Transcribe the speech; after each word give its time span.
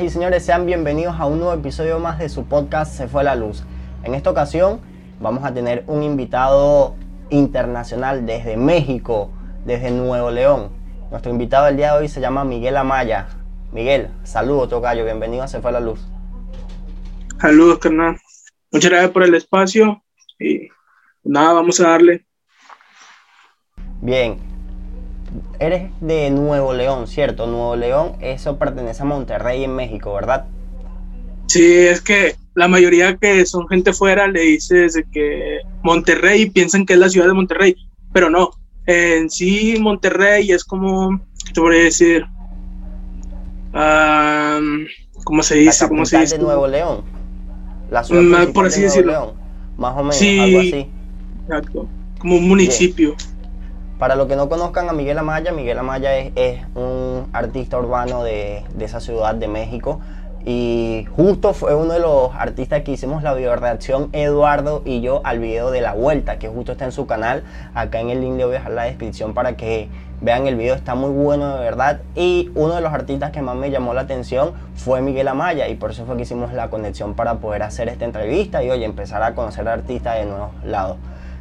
Señoras 0.00 0.12
y 0.12 0.18
señores, 0.18 0.46
sean 0.46 0.64
bienvenidos 0.64 1.16
a 1.20 1.26
un 1.26 1.40
nuevo 1.40 1.52
episodio 1.52 1.98
más 1.98 2.18
de 2.18 2.30
su 2.30 2.46
podcast 2.46 2.96
Se 2.96 3.06
fue 3.06 3.22
la 3.22 3.34
luz. 3.34 3.64
En 4.02 4.14
esta 4.14 4.30
ocasión 4.30 4.80
vamos 5.20 5.44
a 5.44 5.52
tener 5.52 5.84
un 5.88 6.02
invitado 6.02 6.96
internacional 7.28 8.24
desde 8.24 8.56
México, 8.56 9.30
desde 9.66 9.90
Nuevo 9.90 10.30
León. 10.30 10.70
Nuestro 11.10 11.30
invitado 11.30 11.66
del 11.66 11.76
día 11.76 11.92
de 11.92 11.98
hoy 11.98 12.08
se 12.08 12.22
llama 12.22 12.46
Miguel 12.46 12.78
Amaya. 12.78 13.28
Miguel, 13.72 14.08
saludos, 14.22 14.70
tocayo, 14.70 15.04
bienvenido 15.04 15.42
a 15.42 15.48
Se 15.48 15.60
fue 15.60 15.70
la 15.70 15.80
luz. 15.80 16.00
Saludos, 17.38 17.78
carnal. 17.78 18.16
Muchas 18.72 18.90
gracias 18.90 19.10
por 19.10 19.22
el 19.24 19.34
espacio 19.34 20.02
y 20.38 20.70
nada, 21.22 21.52
vamos 21.52 21.78
a 21.78 21.90
darle. 21.90 22.24
Bien, 24.00 24.38
eres 25.58 25.90
de 26.00 26.30
Nuevo 26.30 26.72
León, 26.72 27.06
¿cierto? 27.06 27.46
Nuevo 27.46 27.76
León, 27.76 28.12
eso 28.20 28.56
pertenece 28.58 29.02
a 29.02 29.06
Monterrey 29.06 29.64
en 29.64 29.74
México, 29.74 30.12
¿verdad? 30.14 30.46
Sí, 31.46 31.64
es 31.86 32.00
que 32.00 32.36
la 32.54 32.68
mayoría 32.68 33.16
que 33.16 33.44
son 33.46 33.68
gente 33.68 33.92
fuera 33.92 34.26
le 34.28 34.40
dices 34.42 34.98
que 35.12 35.58
Monterrey 35.82 36.48
piensan 36.50 36.86
que 36.86 36.92
es 36.94 36.98
la 36.98 37.08
ciudad 37.08 37.26
de 37.26 37.34
Monterrey, 37.34 37.76
pero 38.12 38.30
no. 38.30 38.50
En 38.86 39.30
sí, 39.30 39.76
Monterrey 39.80 40.50
es 40.50 40.64
como, 40.64 41.20
¿qué 41.46 41.52
te 41.52 41.60
podría 41.60 41.84
decir? 41.84 42.24
¿Cómo 45.24 45.42
se 45.42 45.56
dice? 45.56 45.84
La 45.84 45.88
¿Cómo 45.88 46.06
se 46.06 46.18
dice? 46.18 46.36
de 46.38 46.42
Nuevo 46.42 46.66
León. 46.66 47.02
La 47.90 48.02
ciudad 48.04 48.48
Mm, 48.48 48.52
por 48.52 48.66
así 48.66 48.80
de 48.80 48.86
Nuevo 48.86 48.94
decirlo. 48.96 49.12
León, 49.12 49.30
más 49.76 49.92
o 49.94 49.98
menos, 49.98 50.16
Sí. 50.16 50.38
algo 50.38 50.60
así. 50.60 50.86
Exacto. 51.46 51.88
Como 52.18 52.36
un 52.36 52.48
municipio. 52.48 53.14
Para 54.00 54.14
los 54.14 54.28
que 54.28 54.34
no 54.34 54.48
conozcan 54.48 54.88
a 54.88 54.94
Miguel 54.94 55.18
Amaya, 55.18 55.52
Miguel 55.52 55.78
Amaya 55.78 56.16
es, 56.16 56.62
un 56.74 57.28
artista 57.34 57.76
urbano 57.76 58.24
de, 58.24 58.64
esa 58.78 58.98
ciudad 58.98 59.34
de 59.34 59.46
México. 59.46 60.00
Y 60.42 61.06
justo 61.14 61.52
fue 61.52 61.74
uno 61.74 61.92
de 61.92 62.00
los 62.00 62.34
artistas 62.34 62.80
que 62.80 62.92
hicimos 62.92 63.22
la 63.22 63.34
bioreacción, 63.34 64.08
Eduardo 64.14 64.80
y 64.86 65.02
yo, 65.02 65.20
al 65.22 65.38
video 65.38 65.70
de 65.70 65.82
la 65.82 65.92
vuelta, 65.92 66.38
que 66.38 66.48
justo 66.48 66.72
está 66.72 66.86
en 66.86 66.92
su 66.92 67.06
canal. 67.06 67.44
Acá 67.74 68.00
en 68.00 68.08
el 68.08 68.22
link 68.22 68.38
le 68.38 68.46
voy 68.46 68.54
a 68.54 68.58
dejar 68.60 68.72
la 68.72 68.84
descripción 68.84 69.34
para 69.34 69.58
que 69.58 69.90
vean 70.22 70.46
el 70.46 70.56
video, 70.56 70.76
está 70.76 70.94
muy 70.94 71.10
bueno 71.10 71.58
de 71.58 71.60
verdad. 71.62 72.00
Y 72.14 72.50
uno 72.54 72.76
de 72.76 72.80
los 72.80 72.94
artistas 72.94 73.32
que 73.32 73.42
más 73.42 73.54
me 73.54 73.70
llamó 73.70 73.92
la 73.92 74.00
atención 74.00 74.52
fue 74.76 75.02
Miguel 75.02 75.28
Amaya, 75.28 75.68
y 75.68 75.74
por 75.74 75.90
eso 75.90 76.06
fue 76.06 76.16
que 76.16 76.22
hicimos 76.22 76.54
la 76.54 76.70
conexión 76.70 77.12
para 77.12 77.34
poder 77.34 77.62
hacer 77.62 77.90
esta 77.90 78.06
entrevista 78.06 78.64
y 78.64 78.70
oye, 78.70 78.86
empezar 78.86 79.22
a 79.22 79.34
conocer 79.34 79.68
artistas 79.68 80.16
de 80.16 80.24
nuevos 80.24 80.52
lados. 80.64 80.96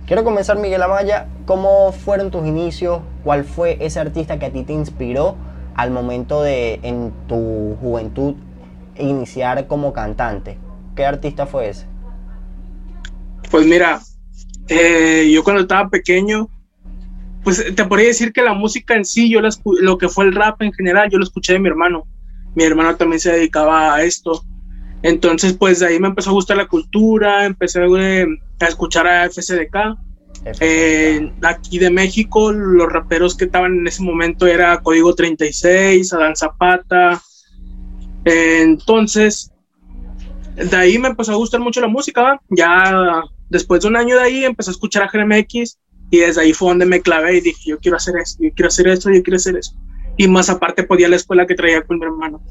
Quiero 0.10 0.24
comenzar, 0.24 0.58
Miguel 0.58 0.82
Amaya. 0.82 1.28
¿Cómo 1.46 1.92
fueron 1.92 2.32
tus 2.32 2.44
inicios? 2.48 3.02
¿Cuál 3.24 3.44
fue 3.44 3.78
ese 3.80 4.00
artista 4.00 4.40
que 4.40 4.48
a 4.48 4.52
ti 4.52 4.64
te 4.64 4.74
inspiró 4.74 5.38
al 5.76 5.92
momento 5.92 6.42
de, 6.42 6.80
en 6.82 7.14
tu 7.28 7.78
juventud, 7.80 8.34
iniciar 8.98 9.68
como 9.68 9.94
cantante? 9.94 10.58
¿Qué 10.96 11.06
artista 11.06 11.46
fue 11.46 11.70
ese? 11.70 11.86
Pues 13.52 13.68
mira, 13.68 14.02
eh, 14.68 15.30
yo 15.32 15.44
cuando 15.44 15.62
estaba 15.62 15.90
pequeño, 15.90 16.50
pues 17.44 17.64
te 17.76 17.86
podría 17.86 18.08
decir 18.08 18.34
que 18.34 18.42
la 18.42 18.56
música 18.56 18.96
en 18.96 19.06
sí, 19.06 19.30
yo 19.30 19.42
la 19.42 19.50
lo 19.80 20.00
que 20.00 20.10
fue 20.10 20.26
el 20.26 20.34
rap 20.34 20.60
en 20.64 20.74
general, 20.74 21.12
yo 21.12 21.20
lo 21.20 21.24
escuché 21.24 21.54
de 21.54 21.60
mi 21.60 21.70
hermano. 21.70 22.08
Mi 22.56 22.64
hermano 22.64 22.96
también 22.96 23.20
se 23.20 23.32
dedicaba 23.32 23.94
a 23.94 24.02
esto. 24.02 24.44
Entonces, 25.02 25.54
pues 25.54 25.80
de 25.80 25.88
ahí 25.88 26.00
me 26.00 26.10
empezó 26.10 26.32
a 26.32 26.34
gustar 26.34 26.58
la 26.58 26.68
cultura, 26.68 27.46
empecé 27.46 27.82
eh, 27.98 28.28
a 28.60 28.66
escuchar 28.66 29.08
a 29.08 29.30
FCDK. 29.30 29.98
Eh, 30.62 31.32
aquí 31.42 31.80
de 31.80 31.90
México, 31.90 32.52
los 32.52 32.92
raperos 32.92 33.36
que 33.36 33.46
estaban 33.46 33.80
en 33.80 33.88
ese 33.88 34.04
momento 34.04 34.48
era 34.48 34.80
Código 34.82 35.14
36, 35.16 36.14
Adán 36.14 36.36
Zapata. 36.36 37.22
Eh, 38.26 38.62
entonces, 38.62 39.52
de 40.56 40.76
ahí 40.76 40.98
me 40.98 41.10
empezó 41.10 41.32
a 41.32 41.36
gustar 41.36 41.62
mucho 41.62 41.82
la 41.82 41.88
música. 41.88 42.22
¿va? 42.22 42.42
Ya 42.50 43.24
después 43.50 43.82
de 43.82 43.88
un 43.88 43.96
año 43.96 44.16
de 44.16 44.24
ahí 44.24 44.46
empecé 44.46 44.72
a 44.72 44.74
escuchar 44.74 45.04
a 45.04 45.12
GMX 45.12 45.78
y 46.12 46.20
desde 46.20 46.42
ahí 46.42 46.54
fue 46.54 46.70
donde 46.70 46.86
me 46.86 47.02
clavé 47.02 47.38
y 47.38 47.42
dije, 47.42 47.70
yo 47.70 47.80
quiero 47.80 47.98
hacer 47.98 48.16
esto, 48.18 48.44
yo 48.44 48.50
quiero 48.56 48.68
hacer 48.68 48.88
esto, 48.88 49.10
yo 49.12 49.24
quiero 49.24 49.38
hacer 49.38 49.58
eso. 49.58 49.74
Y 50.18 50.28
más 50.28 50.50
aparte 50.50 50.84
podía 50.84 51.08
la 51.08 51.16
escuela 51.16 51.46
que 51.46 51.56
traía 51.56 51.82
con 51.84 52.00
mi 52.00 52.06
hermano. 52.06 52.42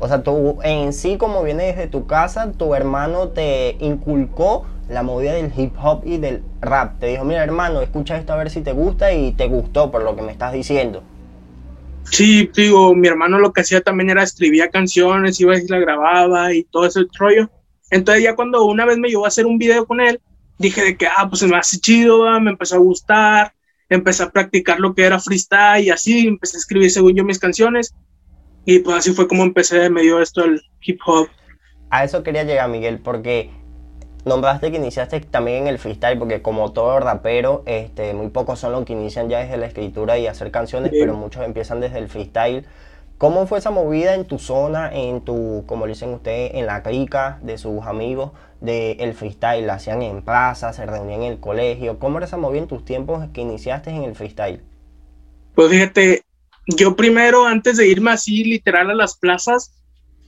O 0.00 0.08
sea, 0.08 0.22
tú 0.22 0.58
en 0.62 0.92
sí, 0.92 1.16
como 1.18 1.42
viene 1.42 1.64
desde 1.64 1.86
tu 1.86 2.06
casa, 2.06 2.52
tu 2.52 2.74
hermano 2.74 3.28
te 3.28 3.76
inculcó 3.80 4.66
la 4.88 5.02
movida 5.02 5.34
del 5.34 5.52
hip 5.56 5.74
hop 5.80 6.02
y 6.04 6.16
del 6.16 6.42
rap. 6.60 6.98
Te 6.98 7.06
dijo, 7.06 7.24
mira 7.24 7.44
hermano, 7.44 7.80
escucha 7.80 8.16
esto 8.16 8.32
a 8.32 8.36
ver 8.36 8.50
si 8.50 8.62
te 8.62 8.72
gusta 8.72 9.12
y 9.12 9.32
te 9.32 9.46
gustó 9.46 9.90
por 9.90 10.02
lo 10.02 10.16
que 10.16 10.22
me 10.22 10.32
estás 10.32 10.52
diciendo. 10.52 11.02
Sí, 12.04 12.50
digo, 12.56 12.94
mi 12.94 13.06
hermano 13.06 13.38
lo 13.38 13.52
que 13.52 13.60
hacía 13.60 13.82
también 13.82 14.10
era 14.10 14.22
escribía 14.22 14.70
canciones, 14.70 15.38
iba 15.40 15.56
y 15.56 15.66
la 15.68 15.78
grababa 15.78 16.52
y 16.52 16.64
todo 16.64 16.86
ese 16.86 17.06
rollo. 17.18 17.50
Entonces 17.90 18.24
ya 18.24 18.34
cuando 18.34 18.64
una 18.64 18.84
vez 18.84 18.98
me 18.98 19.08
llevó 19.08 19.26
a 19.26 19.28
hacer 19.28 19.46
un 19.46 19.58
video 19.58 19.86
con 19.86 20.00
él, 20.00 20.20
dije 20.58 20.82
de 20.82 20.96
que, 20.96 21.06
ah, 21.06 21.26
pues 21.28 21.40
se 21.40 21.46
me 21.46 21.56
hace 21.56 21.78
chido, 21.78 22.20
¿va? 22.20 22.40
me 22.40 22.50
empezó 22.50 22.76
a 22.76 22.78
gustar, 22.78 23.52
empecé 23.88 24.22
a 24.22 24.30
practicar 24.30 24.80
lo 24.80 24.94
que 24.94 25.04
era 25.04 25.20
freestyle 25.20 25.84
y 25.84 25.90
así, 25.90 26.26
empecé 26.26 26.56
a 26.56 26.60
escribir 26.60 26.90
según 26.90 27.14
yo 27.14 27.24
mis 27.24 27.38
canciones. 27.38 27.94
Y 28.64 28.80
pues 28.80 28.96
así 28.96 29.12
fue 29.12 29.26
como 29.26 29.42
empecé, 29.42 29.88
me 29.90 30.02
dio 30.02 30.20
esto 30.20 30.44
el 30.44 30.62
hip 30.82 31.00
hop. 31.06 31.28
A 31.90 32.04
eso 32.04 32.22
quería 32.22 32.44
llegar, 32.44 32.68
Miguel, 32.68 32.98
porque 33.00 33.50
nombraste 34.24 34.70
que 34.70 34.76
iniciaste 34.76 35.20
también 35.20 35.62
en 35.62 35.66
el 35.68 35.78
freestyle, 35.78 36.18
porque 36.18 36.42
como 36.42 36.72
todo 36.72 37.00
rapero, 37.00 37.62
este, 37.66 38.14
muy 38.14 38.28
pocos 38.28 38.58
son 38.58 38.72
los 38.72 38.84
que 38.84 38.92
inician 38.92 39.28
ya 39.28 39.38
desde 39.40 39.56
la 39.56 39.66
escritura 39.66 40.18
y 40.18 40.26
hacer 40.26 40.50
canciones, 40.50 40.92
Sí. 40.92 40.98
pero 41.00 41.14
muchos 41.14 41.44
empiezan 41.44 41.80
desde 41.80 41.98
el 41.98 42.08
freestyle. 42.08 42.66
¿Cómo 43.18 43.46
fue 43.46 43.58
esa 43.58 43.70
movida 43.70 44.14
en 44.14 44.24
tu 44.24 44.38
zona, 44.38 44.90
en 44.94 45.20
tu, 45.22 45.64
como 45.66 45.86
le 45.86 45.92
dicen 45.92 46.10
ustedes, 46.14 46.52
en 46.54 46.66
la 46.66 46.82
clica 46.82 47.38
de 47.42 47.58
sus 47.58 47.84
amigos 47.86 48.30
del 48.60 49.12
freestyle? 49.14 49.66
¿La 49.66 49.74
hacían 49.74 50.02
en 50.02 50.22
plaza, 50.22 50.72
se 50.72 50.86
reunían 50.86 51.22
en 51.22 51.32
el 51.32 51.40
colegio? 51.40 51.98
¿Cómo 51.98 52.16
era 52.18 52.26
esa 52.26 52.38
movida 52.38 52.62
en 52.62 52.68
tus 52.68 52.84
tiempos 52.84 53.26
que 53.34 53.42
iniciaste 53.42 53.90
en 53.90 54.04
el 54.04 54.14
freestyle? 54.14 54.62
Pues 55.54 55.68
fíjate, 55.70 56.22
yo 56.66 56.96
primero, 56.96 57.46
antes 57.46 57.76
de 57.76 57.88
irme 57.88 58.10
así 58.10 58.44
literal 58.44 58.90
a 58.90 58.94
las 58.94 59.16
plazas, 59.16 59.72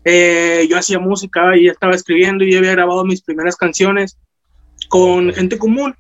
eh, 0.04 0.66
yo 0.68 0.78
hacía 0.78 0.98
música 0.98 1.56
y 1.56 1.68
estaba 1.68 1.94
escribiendo 1.94 2.44
y 2.44 2.52
ya 2.52 2.58
había 2.58 2.72
grabado 2.72 3.04
mis 3.04 3.22
primeras 3.22 3.56
canciones 3.56 4.18
con 4.88 5.32
gente 5.32 5.58
común. 5.58 5.94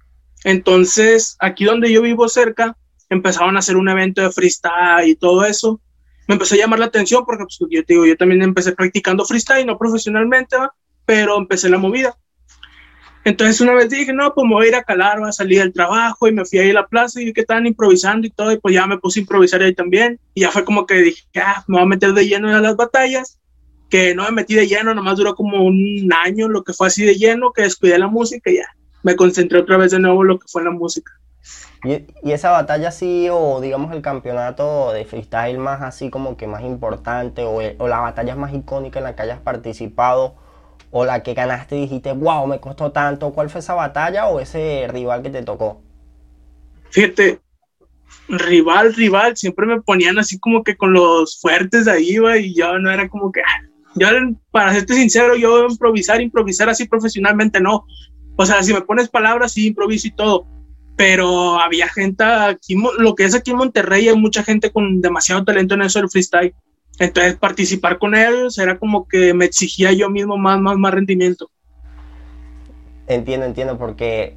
Entonces, 0.44 1.36
aquí 1.38 1.64
donde 1.64 1.92
yo 1.92 2.02
vivo 2.02 2.28
cerca, 2.28 2.76
empezaron 3.08 3.56
a 3.56 3.60
hacer 3.60 3.76
un 3.76 3.88
evento 3.88 4.22
de 4.22 4.32
freestyle 4.32 5.08
y 5.08 5.14
todo 5.14 5.44
eso. 5.44 5.80
Me 6.26 6.34
empezó 6.34 6.54
a 6.54 6.58
llamar 6.58 6.78
la 6.78 6.86
atención 6.86 7.24
porque, 7.24 7.44
pues, 7.44 7.58
yo 7.70 7.84
te 7.84 7.94
digo, 7.94 8.06
yo 8.06 8.16
también 8.16 8.42
empecé 8.42 8.72
practicando 8.72 9.24
freestyle, 9.24 9.66
no 9.66 9.78
profesionalmente, 9.78 10.56
¿va? 10.56 10.74
pero 11.04 11.36
empecé 11.36 11.68
la 11.68 11.78
movida. 11.78 12.16
Entonces 13.24 13.60
una 13.60 13.74
vez 13.74 13.88
dije, 13.90 14.12
no, 14.12 14.34
pues 14.34 14.46
me 14.48 14.54
voy 14.54 14.66
a 14.66 14.68
ir 14.70 14.74
a 14.74 14.82
calar, 14.82 15.22
va 15.22 15.28
a 15.28 15.32
salir 15.32 15.60
del 15.60 15.72
trabajo 15.72 16.26
y 16.28 16.32
me 16.32 16.44
fui 16.44 16.58
ahí 16.58 16.70
a 16.70 16.74
la 16.74 16.86
plaza 16.86 17.20
y 17.20 17.26
vi 17.26 17.32
que 17.32 17.42
estaban 17.42 17.66
improvisando 17.66 18.26
y 18.26 18.30
todo, 18.30 18.50
y 18.52 18.58
pues 18.58 18.74
ya 18.74 18.86
me 18.86 18.98
puse 18.98 19.20
a 19.20 19.22
improvisar 19.22 19.62
ahí 19.62 19.74
también. 19.74 20.18
Y 20.34 20.40
ya 20.42 20.50
fue 20.50 20.64
como 20.64 20.86
que 20.86 20.94
dije, 20.96 21.22
ah, 21.36 21.62
me 21.68 21.76
voy 21.76 21.84
a 21.84 21.88
meter 21.88 22.12
de 22.14 22.26
lleno 22.26 22.54
en 22.54 22.62
las 22.62 22.76
batallas, 22.76 23.38
que 23.90 24.14
no 24.14 24.24
me 24.24 24.32
metí 24.32 24.54
de 24.54 24.66
lleno, 24.66 24.94
nomás 24.94 25.16
duró 25.18 25.34
como 25.34 25.64
un 25.64 26.10
año, 26.24 26.48
lo 26.48 26.64
que 26.64 26.72
fue 26.72 26.88
así 26.88 27.04
de 27.04 27.14
lleno, 27.16 27.52
que 27.52 27.62
descuidé 27.62 27.98
la 27.98 28.08
música 28.08 28.50
y 28.50 28.56
ya 28.56 28.66
me 29.02 29.16
concentré 29.16 29.58
otra 29.60 29.76
vez 29.76 29.90
de 29.92 30.00
nuevo 30.00 30.22
en 30.22 30.28
lo 30.28 30.38
que 30.38 30.46
fue 30.48 30.64
la 30.64 30.70
música. 30.70 31.12
Y, 31.84 32.06
y 32.22 32.32
esa 32.32 32.50
batalla 32.52 32.92
sí, 32.92 33.28
o 33.30 33.60
digamos 33.60 33.92
el 33.92 34.02
campeonato 34.02 34.92
de 34.92 35.04
freestyle 35.04 35.58
más 35.58 35.82
así 35.82 36.10
como 36.10 36.36
que 36.36 36.46
más 36.46 36.62
importante, 36.62 37.42
o, 37.44 37.60
el- 37.60 37.76
o 37.78 37.88
la 37.88 38.00
batalla 38.00 38.36
más 38.36 38.54
icónica 38.54 39.00
en 39.00 39.04
la 39.04 39.16
que 39.16 39.22
hayas 39.22 39.40
participado, 39.40 40.36
o 40.92 41.04
la 41.06 41.22
que 41.22 41.34
ganaste 41.34 41.76
y 41.76 41.80
dijiste, 41.80 42.12
wow, 42.12 42.46
me 42.46 42.60
costó 42.60 42.92
tanto, 42.92 43.32
¿cuál 43.32 43.50
fue 43.50 43.60
esa 43.60 43.74
batalla 43.74 44.28
o 44.28 44.38
ese 44.38 44.86
rival 44.88 45.22
que 45.22 45.30
te 45.30 45.42
tocó? 45.42 45.80
Fíjate, 46.90 47.40
rival, 48.28 48.94
rival, 48.94 49.36
siempre 49.36 49.66
me 49.66 49.80
ponían 49.80 50.18
así 50.18 50.38
como 50.38 50.62
que 50.62 50.76
con 50.76 50.92
los 50.92 51.40
fuertes 51.40 51.86
de 51.86 51.92
ahí, 51.92 52.18
va, 52.18 52.36
y 52.36 52.54
yo 52.54 52.78
no 52.78 52.90
era 52.90 53.08
como 53.08 53.32
que, 53.32 53.40
ah, 53.40 53.62
yo, 53.94 54.06
para 54.50 54.74
serte 54.74 54.94
sincero, 54.94 55.34
yo 55.34 55.66
improvisar, 55.66 56.20
improvisar 56.20 56.68
así 56.68 56.86
profesionalmente 56.86 57.58
no. 57.58 57.86
O 58.36 58.44
sea, 58.44 58.62
si 58.62 58.74
me 58.74 58.82
pones 58.82 59.08
palabras, 59.08 59.52
sí, 59.52 59.68
improviso 59.68 60.08
y 60.08 60.12
todo. 60.12 60.46
Pero 60.96 61.58
había 61.58 61.88
gente 61.88 62.22
aquí, 62.24 62.76
lo 62.98 63.14
que 63.14 63.24
es 63.24 63.34
aquí 63.34 63.50
en 63.50 63.58
Monterrey, 63.58 64.08
hay 64.08 64.16
mucha 64.16 64.42
gente 64.42 64.70
con 64.70 65.00
demasiado 65.00 65.44
talento 65.44 65.74
en 65.74 65.82
eso 65.82 65.98
del 65.98 66.10
freestyle. 66.10 66.54
Entonces, 67.02 67.36
participar 67.36 67.98
con 67.98 68.14
ellos 68.14 68.56
era 68.58 68.78
como 68.78 69.06
que 69.08 69.34
me 69.34 69.44
exigía 69.46 69.92
yo 69.92 70.08
mismo 70.08 70.36
más, 70.38 70.60
más, 70.60 70.76
más 70.78 70.94
rendimiento. 70.94 71.50
Entiendo, 73.06 73.46
entiendo, 73.46 73.78
porque 73.78 74.36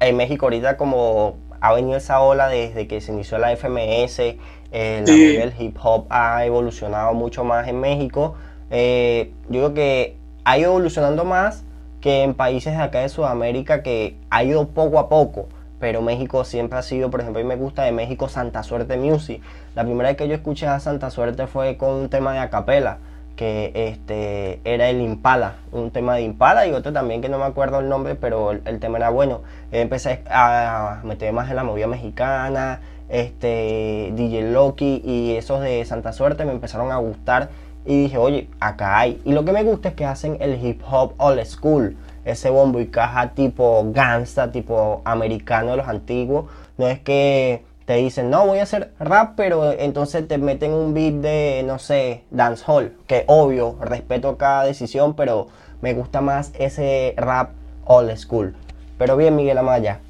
en 0.00 0.16
México 0.16 0.46
ahorita 0.46 0.76
como 0.76 1.36
ha 1.60 1.72
venido 1.74 1.96
esa 1.96 2.20
ola 2.20 2.48
desde 2.48 2.86
que 2.88 3.00
se 3.00 3.12
inició 3.12 3.38
la 3.38 3.52
FMS, 3.52 4.38
eh, 4.72 5.02
la 5.04 5.12
Sí. 5.14 5.36
del 5.36 5.52
hip 5.58 5.76
hop 5.82 6.06
ha 6.10 6.44
evolucionado 6.44 7.14
mucho 7.14 7.44
más 7.44 7.68
en 7.68 7.80
México. 7.80 8.34
Eh, 8.70 9.32
yo 9.48 9.60
creo 9.60 9.74
que 9.74 10.16
ha 10.44 10.58
ido 10.58 10.70
evolucionando 10.70 11.24
más 11.24 11.64
que 12.00 12.22
en 12.22 12.34
países 12.34 12.76
de 12.76 12.82
acá 12.82 13.00
de 13.00 13.08
Sudamérica 13.08 13.82
que 13.82 14.16
ha 14.30 14.44
ido 14.44 14.68
poco 14.68 14.98
a 14.98 15.08
poco. 15.08 15.48
Pero 15.78 16.02
México 16.02 16.44
siempre 16.44 16.78
ha 16.78 16.82
sido, 16.82 17.10
por 17.10 17.20
ejemplo, 17.20 17.40
a 17.40 17.42
mí 17.42 17.48
me 17.48 17.56
gusta 17.56 17.82
de 17.82 17.92
México 17.92 18.28
Santa 18.28 18.62
Suerte 18.62 18.96
Music. 18.96 19.42
La 19.74 19.84
primera 19.84 20.08
vez 20.08 20.16
que 20.16 20.28
yo 20.28 20.34
escuché 20.34 20.66
a 20.66 20.80
Santa 20.80 21.10
Suerte 21.10 21.46
fue 21.46 21.76
con 21.76 21.90
un 21.90 22.08
tema 22.08 22.32
de 22.32 22.38
acapela 22.38 22.98
que 23.36 23.72
este, 23.74 24.60
era 24.64 24.88
el 24.88 25.00
Impala, 25.00 25.56
un 25.70 25.90
tema 25.90 26.14
de 26.14 26.22
Impala 26.22 26.66
y 26.66 26.72
otro 26.72 26.92
también 26.92 27.20
que 27.20 27.28
no 27.28 27.38
me 27.38 27.44
acuerdo 27.44 27.80
el 27.80 27.88
nombre, 27.88 28.14
pero 28.14 28.52
el, 28.52 28.80
tema 28.80 28.96
era 28.96 29.10
bueno. 29.10 29.42
Empecé 29.70 30.22
a 30.28 31.00
meter 31.04 31.32
más 31.32 31.50
en 31.50 31.56
la 31.56 31.64
movida 31.64 31.86
mexicana, 31.86 32.80
este, 33.08 34.12
DJ 34.14 34.50
Loki 34.50 35.02
y 35.04 35.36
esos 35.36 35.60
de 35.60 35.84
Santa 35.84 36.12
Suerte 36.12 36.44
me 36.44 36.52
empezaron 36.52 36.90
a 36.90 36.96
gustar 36.96 37.50
y 37.86 38.02
dije, 38.02 38.18
oye, 38.18 38.48
acá 38.60 38.98
hay. 38.98 39.20
Y 39.24 39.32
lo 39.32 39.44
que 39.44 39.52
me 39.52 39.62
gusta 39.62 39.90
es 39.90 39.94
que 39.94 40.04
hacen 40.04 40.36
el 40.40 40.64
hip 40.64 40.82
hop 40.90 41.14
old 41.18 41.44
school, 41.44 41.96
ese 42.24 42.50
bombo 42.50 42.80
y 42.80 42.88
caja 42.88 43.30
tipo 43.30 43.86
gangsta, 43.92 44.50
tipo 44.50 45.02
americano 45.04 45.70
de 45.70 45.76
los 45.76 45.88
antiguos. 45.88 46.46
No 46.76 46.88
es 46.88 46.98
que 47.00 47.62
te 47.86 47.94
dicen, 47.94 48.30
no, 48.30 48.46
voy 48.46 48.58
a 48.58 48.64
hacer 48.64 48.92
rap, 48.98 49.34
pero 49.36 49.72
entonces 49.72 50.26
te 50.26 50.38
meten 50.38 50.72
un 50.72 50.92
beat 50.92 51.14
de, 51.14 51.62
no 51.64 51.78
sé, 51.78 52.24
dancehall, 52.32 52.96
que 53.06 53.24
obvio, 53.28 53.76
respeto 53.80 54.36
cada 54.36 54.64
decisión, 54.64 55.14
pero 55.14 55.46
me 55.80 55.94
gusta 55.94 56.20
más 56.20 56.52
ese 56.58 57.14
rap 57.16 57.50
old 57.84 58.14
school. 58.16 58.56
Pero 58.98 59.16
bien, 59.16 59.36
Miguel 59.36 59.58
Amaya, 59.58 60.00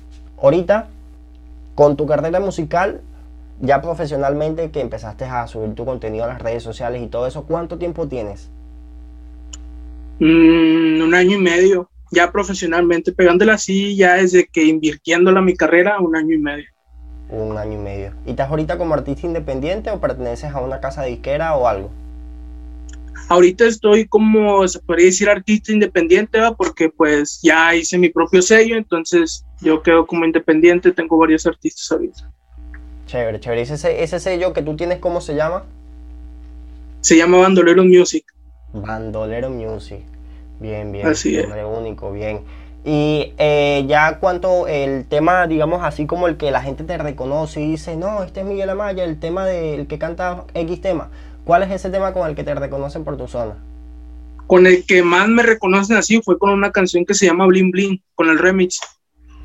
ahorita, 0.40 0.86
con 1.74 1.96
tu 1.96 2.06
carrera 2.06 2.40
musical, 2.40 3.02
ya 3.60 3.80
profesionalmente 3.80 4.70
que 4.70 4.80
empezaste 4.80 5.24
a 5.24 5.46
subir 5.46 5.74
tu 5.74 5.84
contenido 5.84 6.24
a 6.24 6.28
las 6.28 6.42
redes 6.42 6.62
sociales 6.62 7.02
y 7.02 7.06
todo 7.06 7.26
eso, 7.26 7.44
¿cuánto 7.44 7.78
tiempo 7.78 8.06
tienes? 8.08 8.50
Mm, 10.18 11.02
un 11.02 11.14
año 11.14 11.36
y 11.36 11.40
medio, 11.40 11.90
ya 12.10 12.30
profesionalmente, 12.32 13.12
pegándola 13.12 13.54
así, 13.54 13.96
ya 13.96 14.14
desde 14.14 14.46
que 14.46 14.64
invirtiéndola 14.64 15.40
mi 15.40 15.54
carrera, 15.54 16.00
un 16.00 16.16
año 16.16 16.34
y 16.34 16.38
medio 16.38 16.76
un 17.28 17.56
año 17.56 17.74
y 17.74 17.82
medio. 17.82 18.12
¿Y 18.24 18.30
estás 18.30 18.50
ahorita 18.50 18.78
como 18.78 18.94
artista 18.94 19.26
independiente 19.26 19.90
o 19.90 20.00
perteneces 20.00 20.52
a 20.52 20.60
una 20.60 20.80
casa 20.80 21.04
disquera 21.04 21.56
o 21.56 21.66
algo? 21.66 21.90
Ahorita 23.28 23.64
estoy 23.64 24.06
como, 24.06 24.66
se 24.68 24.78
podría 24.80 25.06
decir, 25.06 25.28
artista 25.28 25.72
independiente, 25.72 26.38
¿va? 26.38 26.54
porque 26.54 26.90
pues 26.90 27.40
ya 27.42 27.74
hice 27.74 27.98
mi 27.98 28.08
propio 28.08 28.40
sello, 28.40 28.76
entonces 28.76 29.44
yo 29.60 29.82
quedo 29.82 30.06
como 30.06 30.24
independiente, 30.24 30.92
tengo 30.92 31.18
varios 31.18 31.46
artistas 31.46 31.90
ahorita. 31.90 32.30
Chévere, 33.06 33.40
chévere. 33.40 33.62
¿Ese, 33.62 34.02
ese 34.02 34.20
sello 34.20 34.52
que 34.52 34.62
tú 34.62 34.76
tienes, 34.76 34.98
cómo 34.98 35.20
se 35.20 35.34
llama? 35.34 35.64
Se 37.00 37.16
llama 37.16 37.38
Bandolero 37.38 37.84
Music. 37.84 38.24
Bandolero 38.72 39.48
Music. 39.50 40.00
Bien, 40.60 40.90
bien. 40.90 41.06
Así 41.06 41.36
es. 41.36 41.46
único, 41.46 42.12
bien. 42.12 42.40
Y 42.84 43.32
eh, 43.38 43.84
ya 43.88 44.18
cuanto 44.18 44.68
el 44.68 45.06
tema, 45.06 45.46
digamos 45.46 45.82
así 45.82 46.06
como 46.06 46.28
el 46.28 46.36
que 46.36 46.50
la 46.50 46.62
gente 46.62 46.84
te 46.84 46.96
reconoce 46.98 47.60
y 47.60 47.72
dice, 47.72 47.96
no, 47.96 48.22
este 48.22 48.40
es 48.40 48.46
Miguel 48.46 48.70
Amaya, 48.70 49.04
el 49.04 49.18
tema 49.18 49.44
del 49.44 49.86
que 49.86 49.98
canta 49.98 50.44
X 50.54 50.80
tema. 50.80 51.10
¿Cuál 51.44 51.64
es 51.64 51.70
ese 51.70 51.90
tema 51.90 52.12
con 52.12 52.28
el 52.28 52.36
que 52.36 52.44
te 52.44 52.54
reconocen 52.54 53.04
por 53.04 53.16
tu 53.16 53.26
zona? 53.26 53.56
Con 54.46 54.66
el 54.66 54.86
que 54.86 55.02
más 55.02 55.28
me 55.28 55.42
reconocen 55.42 55.96
así 55.96 56.20
fue 56.22 56.38
con 56.38 56.50
una 56.50 56.70
canción 56.70 57.04
que 57.04 57.14
se 57.14 57.26
llama 57.26 57.46
Bling 57.46 57.72
Bling, 57.72 58.02
con 58.14 58.30
el 58.30 58.38
remix. 58.38 58.80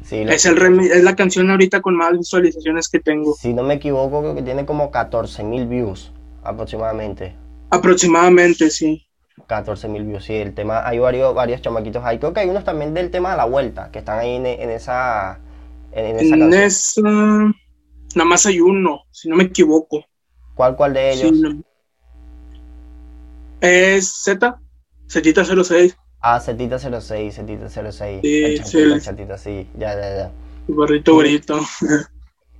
Sí, 0.03 0.25
es, 0.27 0.45
el 0.45 0.79
es 0.79 1.03
la 1.03 1.15
canción 1.15 1.49
ahorita 1.49 1.81
con 1.81 1.95
más 1.95 2.17
visualizaciones 2.17 2.89
que 2.89 2.99
tengo. 2.99 3.35
Si 3.35 3.53
no 3.53 3.63
me 3.63 3.75
equivoco, 3.75 4.21
creo 4.21 4.35
que 4.35 4.41
tiene 4.41 4.65
como 4.65 4.91
14 4.91 5.43
mil 5.43 5.67
views 5.67 6.11
aproximadamente. 6.43 7.35
Aproximadamente, 7.69 8.69
sí. 8.69 9.07
14 9.47 9.87
mil 9.87 10.03
views, 10.05 10.25
sí, 10.25 10.33
el 10.33 10.53
tema, 10.53 10.87
hay 10.87 10.99
varios, 10.99 11.33
varios 11.33 11.61
chamaquitos 11.61 12.03
ahí, 12.03 12.19
creo 12.19 12.33
que 12.33 12.41
hay 12.41 12.49
unos 12.49 12.63
también 12.63 12.93
del 12.93 13.11
tema 13.11 13.31
de 13.31 13.37
la 13.37 13.45
vuelta, 13.45 13.89
que 13.91 13.99
están 13.99 14.19
ahí 14.19 14.35
en, 14.35 14.45
esa 14.45 15.39
en, 15.91 16.15
esa, 16.17 16.35
en 16.35 16.53
esa 16.53 17.01
nada 17.01 18.25
más 18.25 18.45
hay 18.45 18.59
uno, 18.59 19.01
si 19.11 19.29
no 19.29 19.35
me 19.35 19.45
equivoco. 19.45 20.05
¿Cuál, 20.55 20.75
cuál 20.75 20.93
de 20.93 21.13
ellos? 21.13 21.31
Es 23.61 24.23
Z, 24.23 24.59
Z06. 25.07 25.95
Ah, 26.21 26.39
Z06, 26.39 27.33
Z06. 27.33 28.21
Sí, 28.21 28.43
el 28.43 28.65
sí. 28.65 28.77
El 28.79 29.01
chatito, 29.01 29.37
sí, 29.37 29.67
ya, 29.77 29.95
ya, 29.95 30.15
ya. 30.15 30.31
Barrito, 30.67 31.15
bonito. 31.15 31.59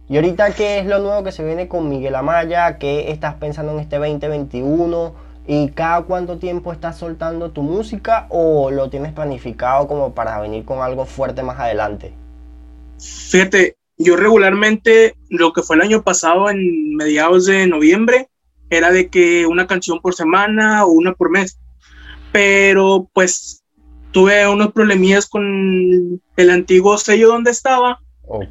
¿Y 0.10 0.16
ahorita 0.16 0.54
qué 0.54 0.80
es 0.80 0.88
lo 0.88 1.00
nuevo 1.00 1.24
que 1.24 1.32
se 1.32 1.46
viene 1.46 1.68
con 1.68 1.88
Miguel 1.88 2.16
Amaya? 2.16 2.78
¿Qué 2.78 3.12
estás 3.12 3.36
pensando 3.36 3.72
en 3.72 3.80
este 3.80 3.98
2021? 3.98 5.14
¿Y 5.48 5.70
cada 5.70 6.02
cuánto 6.02 6.38
tiempo 6.38 6.74
estás 6.74 6.98
soltando 6.98 7.52
tu 7.52 7.62
música 7.62 8.26
o 8.30 8.72
lo 8.72 8.90
tienes 8.90 9.14
planificado 9.14 9.88
como 9.88 10.14
para 10.14 10.40
venir 10.42 10.66
con 10.66 10.82
algo 10.82 11.06
fuerte 11.06 11.44
más 11.44 11.60
adelante? 11.60 12.14
Fíjate, 13.00 13.78
yo 13.98 14.18
regularmente 14.18 15.16
lo 15.30 15.54
que 15.54 15.62
fue 15.62 15.76
el 15.76 15.84
año 15.84 16.02
pasado 16.02 16.50
en 16.50 16.96
mediados 16.96 17.46
de 17.46 17.68
noviembre 17.68 18.28
era 18.70 18.92
de 18.92 19.10
que 19.10 19.46
una 19.46 19.68
canción 19.68 20.02
por 20.02 20.16
semana 20.16 20.86
o 20.86 20.90
una 20.90 21.14
por 21.14 21.30
mes. 21.30 21.58
Pero 22.32 23.10
pues 23.14 23.64
tuve 24.12 24.48
unos 24.48 24.72
problemillas 24.72 25.28
con 25.28 26.22
el 26.38 26.50
antiguo 26.50 26.98
sello 26.98 27.30
donde 27.30 27.52
estaba. 27.52 28.00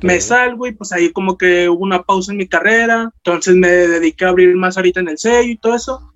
Me 0.02 0.20
salgo 0.20 0.66
y 0.66 0.72
pues 0.72 0.92
ahí 0.92 1.10
como 1.10 1.38
que 1.38 1.68
hubo 1.68 1.82
una 1.82 2.02
pausa 2.02 2.32
en 2.32 2.38
mi 2.38 2.46
carrera. 2.46 3.10
Entonces 3.16 3.54
me 3.54 3.68
dediqué 3.68 4.24
a 4.24 4.28
abrir 4.28 4.54
más 4.54 4.76
ahorita 4.76 5.00
en 5.00 5.08
el 5.08 5.18
sello 5.18 5.50
y 5.50 5.56
todo 5.56 5.74
eso 5.74 6.12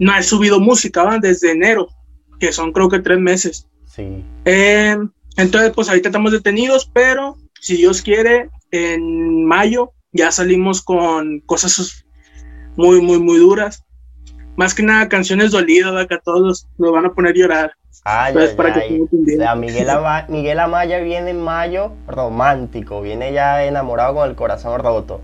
no 0.00 0.16
he 0.16 0.22
subido 0.22 0.58
música 0.58 1.04
¿va? 1.04 1.18
desde 1.18 1.52
enero, 1.52 1.88
que 2.40 2.52
son 2.52 2.72
creo 2.72 2.88
que 2.88 2.98
tres 2.98 3.20
meses. 3.20 3.68
Sí. 3.86 4.24
Eh, 4.44 4.96
entonces, 5.36 5.72
pues 5.74 5.88
ahorita 5.88 6.08
estamos 6.08 6.32
detenidos, 6.32 6.90
pero 6.92 7.36
si 7.60 7.76
Dios 7.76 8.02
quiere, 8.02 8.50
en 8.72 9.44
mayo 9.44 9.92
ya 10.12 10.32
salimos 10.32 10.82
con 10.82 11.40
cosas 11.40 12.04
muy, 12.76 13.00
muy, 13.00 13.20
muy 13.20 13.38
duras. 13.38 13.84
Más 14.60 14.74
que 14.74 14.82
nada 14.82 15.08
canciones 15.08 15.52
dolidas, 15.52 16.06
que 16.06 16.16
a 16.16 16.18
todos 16.18 16.66
nos 16.76 16.92
van 16.92 17.06
a 17.06 17.14
poner 17.14 17.32
a 17.32 17.34
llorar. 17.34 17.72
Ay, 18.04 18.34
ay, 18.36 18.48
para 18.54 18.74
ay. 18.74 19.00
Que 19.10 19.32
o 19.32 19.36
sea, 19.38 19.54
Miguel, 19.54 19.88
Miguel 20.28 20.58
Amaya 20.58 20.98
viene 20.98 21.30
en 21.30 21.40
mayo 21.40 21.92
romántico, 22.06 23.00
viene 23.00 23.32
ya 23.32 23.64
enamorado 23.64 24.16
con 24.16 24.28
el 24.28 24.36
corazón 24.36 24.78
roto. 24.78 25.22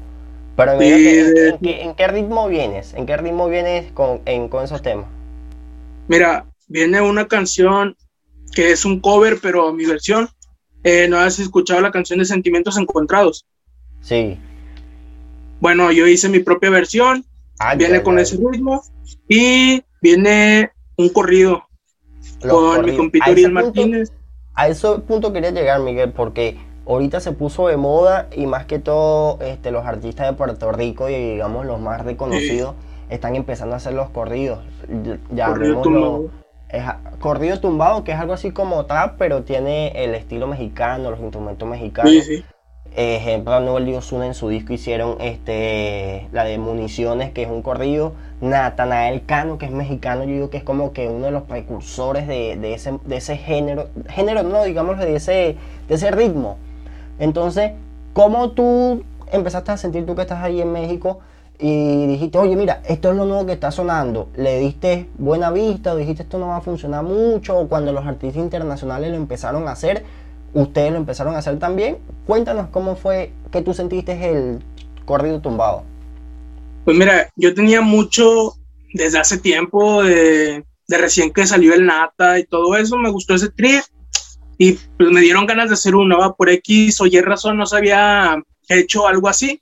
Pero 0.56 0.80
¿en, 0.80 1.58
qué, 1.96 2.08
ritmo 2.08 2.48
vienes? 2.48 2.94
¿En 2.94 3.04
qué 3.04 3.18
ritmo 3.18 3.46
vienes 3.50 3.92
con, 3.92 4.22
esos 4.64 4.80
temas? 4.80 5.04
Mira, 6.08 6.46
viene 6.66 7.02
una 7.02 7.28
canción 7.28 7.94
que 8.54 8.70
es 8.70 8.86
un 8.86 9.00
cover, 9.00 9.36
pero 9.42 9.70
mi 9.70 9.84
versión. 9.84 10.30
Eh, 10.82 11.08
¿No 11.10 11.18
has 11.18 11.38
escuchado 11.38 11.82
la 11.82 11.90
canción 11.90 12.20
de 12.20 12.24
Sentimientos 12.24 12.78
Encontrados? 12.78 13.44
Sí. 14.00 14.38
Bueno, 15.60 15.92
yo 15.92 16.06
hice 16.06 16.30
mi 16.30 16.38
propia 16.38 16.70
versión. 16.70 17.25
Ah, 17.58 17.74
viene 17.74 18.02
con 18.02 18.18
ese 18.18 18.36
ritmo. 18.36 18.82
Y 19.28 19.82
viene 20.02 20.72
un 20.96 21.08
corrido 21.10 21.62
con 22.48 22.84
mi 22.84 22.96
compito 22.96 23.24
Martínez. 23.50 24.12
A 24.54 24.68
ese 24.68 24.88
punto 25.06 25.32
quería 25.32 25.50
llegar, 25.50 25.80
Miguel, 25.80 26.12
porque 26.12 26.56
ahorita 26.86 27.20
se 27.20 27.32
puso 27.32 27.68
de 27.68 27.76
moda 27.76 28.28
y 28.34 28.46
más 28.46 28.64
que 28.66 28.78
todo 28.78 29.38
este, 29.42 29.70
los 29.70 29.84
artistas 29.84 30.26
de 30.26 30.32
Puerto 30.32 30.72
Rico 30.72 31.08
y 31.08 31.14
digamos 31.14 31.66
los 31.66 31.80
más 31.80 32.04
reconocidos 32.04 32.74
están 33.10 33.36
empezando 33.36 33.74
a 33.74 33.76
hacer 33.76 33.92
los 33.92 34.10
corridos. 34.10 34.60
Ya 35.32 35.48
corrido 35.48 35.82
tumbado. 35.82 36.30
Es, 36.68 36.84
corrido 37.20 37.60
tumbado, 37.60 38.02
que 38.02 38.12
es 38.12 38.18
algo 38.18 38.32
así 38.32 38.50
como 38.50 38.86
trap, 38.86 39.16
pero 39.18 39.42
tiene 39.42 40.04
el 40.04 40.14
estilo 40.14 40.46
mexicano, 40.46 41.10
los 41.10 41.20
instrumentos 41.20 41.68
mexicanos. 41.68 42.10
Sí, 42.24 42.44
Ejemplo, 42.96 43.54
Anuel 43.54 43.88
y 43.88 43.94
Osuna 43.94 44.26
en 44.26 44.34
su 44.34 44.48
disco 44.48 44.72
hicieron 44.72 45.16
este, 45.20 46.28
la 46.32 46.44
de 46.44 46.58
Municiones, 46.58 47.30
que 47.32 47.42
es 47.42 47.48
un 47.48 47.62
corrido. 47.62 48.14
Natanael 48.40 49.24
Cano, 49.24 49.58
que 49.58 49.66
es 49.66 49.72
mexicano, 49.72 50.24
yo 50.24 50.32
digo 50.32 50.50
que 50.50 50.58
es 50.58 50.64
como 50.64 50.92
que 50.92 51.08
uno 51.08 51.26
de 51.26 51.32
los 51.32 51.44
precursores 51.44 52.26
de, 52.26 52.56
de, 52.56 52.74
ese, 52.74 52.98
de 53.04 53.16
ese 53.16 53.36
género. 53.36 53.88
Género, 54.08 54.42
no, 54.42 54.64
digamos, 54.64 54.98
de 54.98 55.16
ese, 55.16 55.56
de 55.88 55.94
ese 55.94 56.10
ritmo 56.10 56.58
entonces, 57.18 57.72
¿cómo 58.12 58.50
tú 58.50 59.02
empezaste 59.32 59.72
a 59.72 59.76
sentir 59.76 60.06
tú 60.06 60.14
que 60.14 60.22
estás 60.22 60.42
ahí 60.42 60.60
en 60.60 60.72
México 60.72 61.20
y 61.58 62.06
dijiste, 62.06 62.36
oye, 62.38 62.54
mira, 62.56 62.82
esto 62.84 63.10
es 63.10 63.16
lo 63.16 63.24
nuevo 63.24 63.46
que 63.46 63.52
está 63.52 63.70
sonando? 63.70 64.28
¿Le 64.36 64.58
diste 64.58 65.08
buena 65.16 65.50
vista 65.50 65.94
o 65.94 65.96
dijiste 65.96 66.24
esto 66.24 66.38
no 66.38 66.48
va 66.48 66.58
a 66.58 66.60
funcionar 66.60 67.02
mucho? 67.02 67.58
O 67.58 67.68
cuando 67.68 67.92
los 67.92 68.06
artistas 68.06 68.42
internacionales 68.42 69.10
lo 69.10 69.16
empezaron 69.16 69.66
a 69.68 69.72
hacer, 69.72 70.04
ustedes 70.56 70.90
lo 70.90 70.98
empezaron 70.98 71.34
a 71.34 71.38
hacer 71.38 71.58
también. 71.58 71.98
Cuéntanos 72.26 72.68
cómo 72.70 72.96
fue 72.96 73.32
que 73.52 73.62
tú 73.62 73.74
sentiste 73.74 74.12
el 74.30 74.62
corrido 75.04 75.40
tumbado. 75.40 75.84
Pues 76.84 76.96
mira, 76.96 77.30
yo 77.36 77.54
tenía 77.54 77.82
mucho 77.82 78.54
desde 78.94 79.18
hace 79.18 79.38
tiempo 79.38 80.02
de, 80.02 80.64
de 80.88 80.98
recién 80.98 81.32
que 81.32 81.46
salió 81.46 81.74
el 81.74 81.84
Nata 81.84 82.38
y 82.38 82.44
todo 82.44 82.76
eso, 82.76 82.96
me 82.96 83.10
gustó 83.10 83.34
ese 83.34 83.50
trip 83.50 83.82
y 84.56 84.72
pues 84.72 85.10
me 85.10 85.20
dieron 85.20 85.46
ganas 85.46 85.68
de 85.68 85.74
hacer 85.74 85.94
una, 85.94 86.16
¿va? 86.16 86.34
por 86.34 86.48
X 86.48 87.00
o 87.00 87.06
Y 87.06 87.20
razón 87.20 87.58
no 87.58 87.66
se 87.66 87.76
había 87.76 88.42
hecho 88.68 89.06
algo 89.06 89.28
así. 89.28 89.60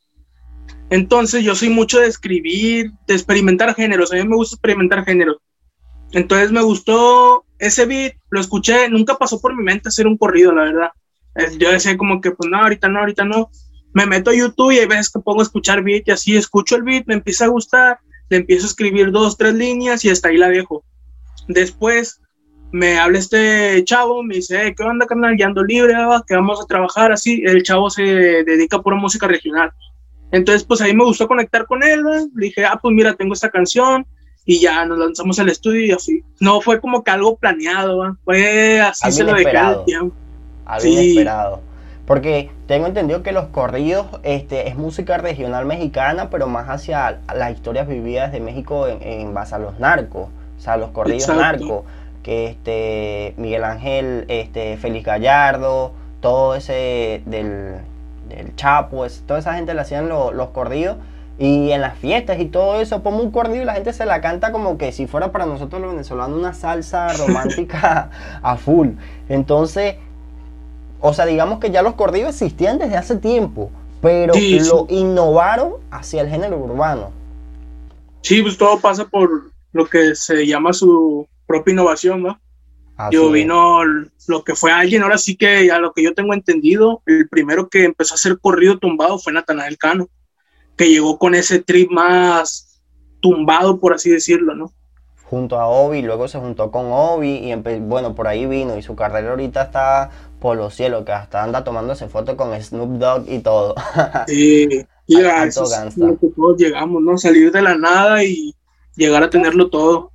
Entonces 0.91 1.43
yo 1.43 1.55
soy 1.57 1.71
mucho 1.71 1.99
de 1.99 2.07
escribir, 2.07 2.93
de 3.09 3.15
experimentar 3.15 3.75
géneros, 3.75 4.13
a 4.13 4.17
mí 4.17 4.25
me 4.25 4.37
gusta 4.37 4.55
experimentar 4.55 5.05
géneros. 5.05 5.39
Entonces 6.13 6.53
me 6.53 6.63
gustó 6.63 7.45
ese 7.67 7.87
beat, 7.87 8.15
lo 8.31 8.41
escuché, 8.41 8.89
nunca 8.89 9.17
pasó 9.17 9.41
por 9.41 9.57
mi 9.57 9.63
mente 9.63 9.89
hacer 9.89 10.07
un 10.07 10.17
corrido, 10.17 10.53
la 10.53 10.63
verdad. 10.63 10.89
Eh, 11.35 11.57
yo 11.59 11.71
decía 11.71 11.97
como 11.97 12.21
que, 12.21 12.31
pues 12.31 12.51
no, 12.51 12.59
ahorita 12.59 12.89
no, 12.89 13.01
ahorita 13.01 13.25
no. 13.25 13.51
Me 13.93 14.07
meto 14.07 14.31
a 14.31 14.35
YouTube 14.35 14.73
y 14.73 14.79
hay 14.79 14.87
veces 14.87 15.11
que 15.11 15.21
pongo 15.21 15.41
a 15.41 15.45
escuchar 15.45 15.83
beat 15.83 16.05
y 16.07 16.11
así 16.11 16.37
escucho 16.37 16.77
el 16.77 16.83
beat, 16.83 17.07
me 17.07 17.15
empieza 17.15 17.45
a 17.45 17.49
gustar, 17.49 17.99
le 18.29 18.39
empiezo 18.39 18.67
a 18.67 18.69
escribir 18.69 19.11
dos, 19.11 19.37
tres 19.37 19.55
líneas 19.55 20.05
y 20.05 20.11
hasta 20.11 20.29
ahí 20.29 20.37
la 20.37 20.49
dejo. 20.49 20.85
Después 21.49 22.21
me 22.73 22.99
habla 22.99 23.19
este 23.19 23.85
chavo, 23.85 24.23
me 24.25 24.37
dice, 24.37 24.75
¿qué 24.77 24.83
onda, 24.83 25.07
carnal? 25.07 25.37
Ya 25.39 25.47
ando 25.47 25.63
libre, 25.63 25.95
que 26.27 26.35
vamos 26.35 26.61
a 26.61 26.67
trabajar 26.67 27.13
así. 27.13 27.41
El 27.45 27.63
chavo 27.63 27.89
se 27.89 28.03
dedica 28.03 28.79
a 28.85 28.95
música 28.97 29.29
regional. 29.29 29.71
Entonces, 30.33 30.65
pues 30.65 30.81
ahí 30.81 30.93
me 30.93 31.05
gustó 31.05 31.29
conectar 31.29 31.67
con 31.67 31.85
él, 31.85 32.03
le 32.35 32.47
dije, 32.47 32.65
ah, 32.65 32.77
pues 32.83 32.93
mira, 32.93 33.15
tengo 33.15 33.35
esta 33.35 33.51
canción, 33.51 34.05
y 34.45 34.61
ya 34.61 34.85
nos 34.85 34.99
lanzamos 34.99 35.39
al 35.39 35.49
estudio 35.49 35.87
y 35.87 35.93
así. 35.93 36.23
No 36.41 36.61
fue 36.61 36.81
como 36.81 37.03
que 37.03 37.11
algo 37.11 37.37
planeado, 37.37 38.17
fue 38.25 38.81
así 38.81 39.13
se 39.13 39.25
lo 39.25 39.35
dejé 39.35 39.57
Algo 39.57 40.89
inesperado. 40.89 41.61
Porque 42.07 42.51
tengo 42.67 42.87
entendido 42.87 43.23
que 43.23 43.33
los 43.33 43.47
corridos 43.47 44.07
este, 44.25 44.69
es 44.69 44.77
música 44.77 45.17
regional 45.17 45.65
mexicana, 45.65 46.29
pero 46.29 46.47
más 46.47 46.69
hacia 46.69 47.21
las 47.35 47.53
historias 47.53 47.89
vividas 47.89 48.31
de 48.31 48.41
México 48.41 48.87
en, 48.89 49.33
base 49.33 49.55
a 49.55 49.59
los 49.59 49.79
narcos, 49.81 50.29
o 50.59 50.61
sea, 50.61 50.77
los 50.77 50.91
corridos 50.91 51.29
narcos, 51.29 51.85
que 52.23 52.47
este, 52.47 53.33
Miguel 53.39 53.65
Ángel, 53.65 54.27
este, 54.29 54.77
Félix 54.77 55.07
Gallardo, 55.07 55.93
todo 56.21 56.55
ese 56.55 57.23
del, 57.25 57.77
del 58.29 58.55
Chapo, 58.55 59.07
toda 59.27 59.41
esa 59.41 59.55
gente 59.55 59.73
le 59.73 59.81
hacían 59.81 60.09
los 60.09 60.49
corridos. 60.51 60.97
Y 61.39 61.73
en 61.73 61.81
las 61.81 61.99
fiestas 61.99 62.39
y 62.39 62.47
todo 62.47 62.81
eso, 62.81 63.03
pongo 63.03 63.23
un 63.23 63.31
corrido 63.31 63.63
y 63.63 63.65
la 63.65 63.75
gente 63.75 63.93
se 63.93 64.07
la 64.07 64.21
canta 64.21 64.53
como 64.53 64.79
que 64.79 64.93
si 64.93 65.07
fuera 65.07 65.33
para 65.33 65.47
nosotros 65.47 65.83
los 65.83 65.91
venezolanos 65.91 66.39
una 66.39 66.55
salsa 66.55 67.13
romántica 67.19 68.11
a 68.43 68.57
full. 68.57 68.91
Entonces, 69.29 69.97
o 71.01 71.13
sea, 71.13 71.27
digamos 71.27 71.59
que 71.59 71.71
ya 71.71 71.83
los 71.83 71.95
corridos 71.95 72.31
existían 72.31 72.79
desde 72.79 72.97
hace 72.97 73.17
tiempo, 73.17 73.71
pero 74.01 74.33
lo 74.35 74.87
innovaron 74.89 75.75
hacia 75.91 76.23
el 76.23 76.29
género 76.29 76.59
urbano. 76.59 77.11
Sí, 78.23 78.41
pues 78.43 78.57
todo 78.57 78.79
pasa 78.79 79.05
por 79.05 79.51
lo 79.73 79.87
que 79.87 80.15
se 80.15 80.47
llama 80.47 80.73
su 80.73 81.27
propia 81.47 81.73
innovación, 81.73 82.23
¿no? 82.23 82.39
yo 83.11 83.31
vino 83.31 83.81
lo 84.29 84.45
que 84.45 84.55
fue 84.55 84.71
alguien, 84.71 85.03
ahora 85.03 85.19
sí 85.19 85.37
que 85.37 85.71
a 85.71 85.79
lo 85.79 85.93
que 85.93 86.03
yo 86.03 86.15
tengo 86.15 86.33
entendido, 86.33 87.03
el 87.07 87.29
primero 87.29 87.69
que 87.69 87.85
empezó 87.85 88.15
a 88.15 88.17
hacer 88.17 88.39
corrido 88.39 88.79
tumbado 88.79 89.19
fue 89.19 89.33
Natanael 89.33 89.77
Cano, 89.79 90.09
que 90.77 90.89
llegó 90.89 91.19
con 91.19 91.35
ese 91.35 91.61
trip 91.61 91.91
más 91.91 92.81
tumbado, 93.21 93.79
por 93.79 93.95
así 93.95 94.11
decirlo, 94.11 94.55
¿no? 94.55 94.73
Junto 95.25 95.59
a 95.59 95.67
Obi, 95.67 96.03
luego 96.03 96.29
se 96.29 96.39
juntó 96.39 96.71
con 96.71 96.87
Obi 96.91 97.51
y 97.51 97.55
bueno, 97.81 98.15
por 98.15 98.29
ahí 98.29 98.47
vino 98.47 98.77
y 98.77 98.83
su 98.83 98.95
carrera 98.95 99.31
ahorita 99.31 99.63
está 99.63 100.11
por 100.39 100.57
los 100.57 100.75
cielos, 100.75 101.05
que 101.05 101.13
hasta 101.13 101.43
anda 101.43 101.65
tomándose 101.65 102.09
fotos 102.09 102.35
con 102.35 102.61
Snoop 102.61 102.99
Dogg 102.99 103.29
y 103.29 103.39
todo. 103.41 103.75
Sí, 104.27 104.69
y 105.07 105.21
eso 105.21 105.65
es 105.65 105.97
lo 105.97 106.19
que 106.19 106.29
todos 106.29 106.57
llegamos, 106.57 107.03
¿no? 107.03 107.19
Salir 107.19 107.53
de 107.53 107.63
la 107.63 107.77
nada 107.77 108.25
y 108.25 108.55
llegar 108.97 109.23
a 109.23 109.31
tenerlo 109.31 109.69
todo. 109.69 110.13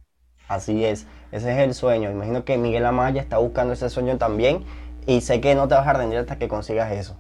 Así 0.48 0.84
es, 0.84 1.06
ese 1.32 1.52
es 1.52 1.60
el 1.60 1.74
sueño. 1.74 2.12
Imagino 2.12 2.44
que 2.44 2.58
Miguel 2.58 2.86
Amaya 2.86 3.22
está 3.22 3.38
buscando 3.38 3.74
ese 3.74 3.90
sueño 3.90 4.18
también 4.18 4.64
y 5.06 5.22
sé 5.22 5.42
que 5.42 5.56
no 5.56 5.68
te 5.68 5.76
vas 5.76 5.88
a 5.88 5.94
rendir 5.94 6.20
hasta 6.20 6.38
que 6.38 6.48
consigas 6.48 6.92
eso. 6.92 7.18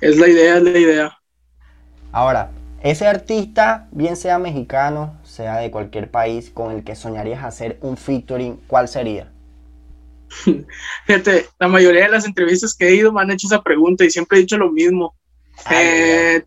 Es 0.00 0.18
la 0.18 0.28
idea, 0.28 0.56
es 0.56 0.62
la 0.62 0.78
idea. 0.78 1.18
Ahora, 2.16 2.50
ese 2.82 3.06
artista, 3.06 3.88
bien 3.92 4.16
sea 4.16 4.38
mexicano, 4.38 5.20
sea 5.22 5.58
de 5.58 5.70
cualquier 5.70 6.10
país, 6.10 6.48
con 6.48 6.72
el 6.72 6.82
que 6.82 6.96
soñarías 6.96 7.44
hacer 7.44 7.76
un 7.82 7.98
featuring, 7.98 8.56
¿cuál 8.66 8.88
sería? 8.88 9.30
Fíjate, 11.06 11.44
la 11.58 11.68
mayoría 11.68 12.04
de 12.04 12.08
las 12.08 12.24
entrevistas 12.24 12.74
que 12.74 12.88
he 12.88 12.94
ido 12.94 13.12
me 13.12 13.20
han 13.20 13.32
hecho 13.32 13.48
esa 13.48 13.60
pregunta 13.60 14.02
y 14.02 14.08
siempre 14.08 14.38
he 14.38 14.40
dicho 14.40 14.56
lo 14.56 14.72
mismo. 14.72 15.14
Eh, 15.70 16.42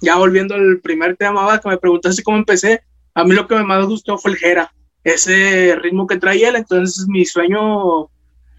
ya 0.00 0.16
volviendo 0.16 0.56
al 0.56 0.80
primer 0.80 1.16
tema, 1.16 1.60
que 1.60 1.68
me 1.68 1.78
preguntaste 1.78 2.24
cómo 2.24 2.38
empecé, 2.38 2.82
a 3.14 3.22
mí 3.22 3.36
lo 3.36 3.46
que 3.46 3.54
más 3.62 3.86
gustó 3.86 4.18
fue 4.18 4.32
el 4.32 4.36
Jera, 4.36 4.74
ese 5.04 5.76
ritmo 5.76 6.08
que 6.08 6.18
traía 6.18 6.48
él, 6.48 6.56
entonces 6.56 7.06
mi 7.06 7.24
sueño, 7.24 8.10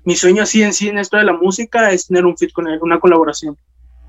mi 0.06 0.15
sueño 0.15 0.44
así 0.44 0.63
en 0.63 0.72
sí 0.72 0.88
en 0.88 1.00
esto 1.00 1.18
de 1.18 1.25
la 1.25 1.34
música 1.34 1.92
es 1.92 2.08
tener 2.08 2.25
un 2.25 2.38
fit 2.38 2.53
con 2.53 2.70
él, 2.70 2.80
una 2.82 3.01
colaboración. 3.01 3.58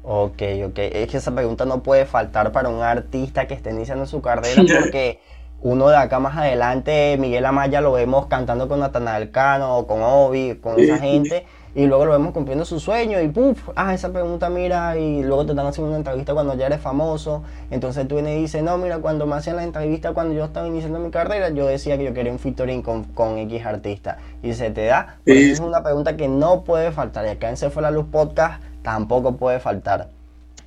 Ok, 0.07 0.43
ok, 0.67 0.79
es 0.79 1.09
que 1.09 1.17
esa 1.17 1.35
pregunta 1.35 1.65
no 1.65 1.83
puede 1.83 2.05
faltar 2.05 2.53
para 2.53 2.69
un 2.69 2.83
artista 2.83 3.47
que 3.47 3.55
esté 3.55 3.71
iniciando 3.71 4.05
su 4.05 4.21
carrera 4.21 4.63
porque 4.79 5.19
uno 5.63 5.89
de 5.89 5.97
acá 5.97 6.19
más 6.19 6.37
adelante, 6.37 7.17
Miguel 7.19 7.47
Amaya, 7.47 7.81
lo 7.81 7.93
vemos 7.93 8.27
cantando 8.27 8.69
con 8.69 8.81
Natanael 8.81 9.31
Cano 9.31 9.79
o 9.79 9.87
con 9.87 10.03
Obi, 10.03 10.59
con 10.61 10.79
esa 10.79 10.99
gente, 10.99 11.47
y 11.75 11.87
luego 11.87 12.05
lo 12.05 12.13
vemos 12.13 12.35
cumpliendo 12.35 12.67
su 12.67 12.81
sueño 12.81 13.19
y 13.23 13.29
puf, 13.29 13.71
ah, 13.77 13.95
esa 13.95 14.13
pregunta, 14.13 14.51
mira, 14.51 14.99
y 14.99 15.23
luego 15.23 15.47
te 15.47 15.53
están 15.53 15.67
haciendo 15.67 15.89
una 15.89 15.97
entrevista 15.97 16.35
cuando 16.35 16.55
ya 16.55 16.67
eres 16.67 16.83
famoso, 16.83 17.43
entonces 17.71 18.07
tú 18.07 18.17
vienes 18.17 18.37
y 18.37 18.43
dices, 18.43 18.63
no, 18.63 18.77
mira, 18.77 18.99
cuando 18.99 19.27
me 19.27 19.37
hacían 19.37 19.57
la 19.57 19.65
entrevista 19.65 20.13
cuando 20.13 20.35
yo 20.35 20.45
estaba 20.45 20.69
iniciando 20.69 20.99
mi 20.99 21.11
carrera, 21.11 21.49
yo 21.49 21.65
decía 21.65 21.97
que 21.97 22.05
yo 22.05 22.13
quería 22.13 22.31
un 22.31 22.39
featuring 22.39 22.83
con, 22.83 23.05
con 23.05 23.39
X 23.39 23.65
artista, 23.65 24.19
y 24.43 24.53
se 24.53 24.69
te 24.69 24.85
da, 24.85 25.17
es 25.25 25.61
una 25.61 25.83
pregunta 25.83 26.15
que 26.15 26.29
no 26.29 26.63
puede 26.63 26.93
faltar, 26.93 27.25
y 27.25 27.31
acá 27.31 27.49
en 27.49 27.57
Se 27.57 27.71
Fue 27.71 27.81
la 27.81 27.91
Luz 27.91 28.05
Podcast 28.13 28.63
tampoco 28.85 29.37
puede 29.37 29.59
faltar. 29.59 30.11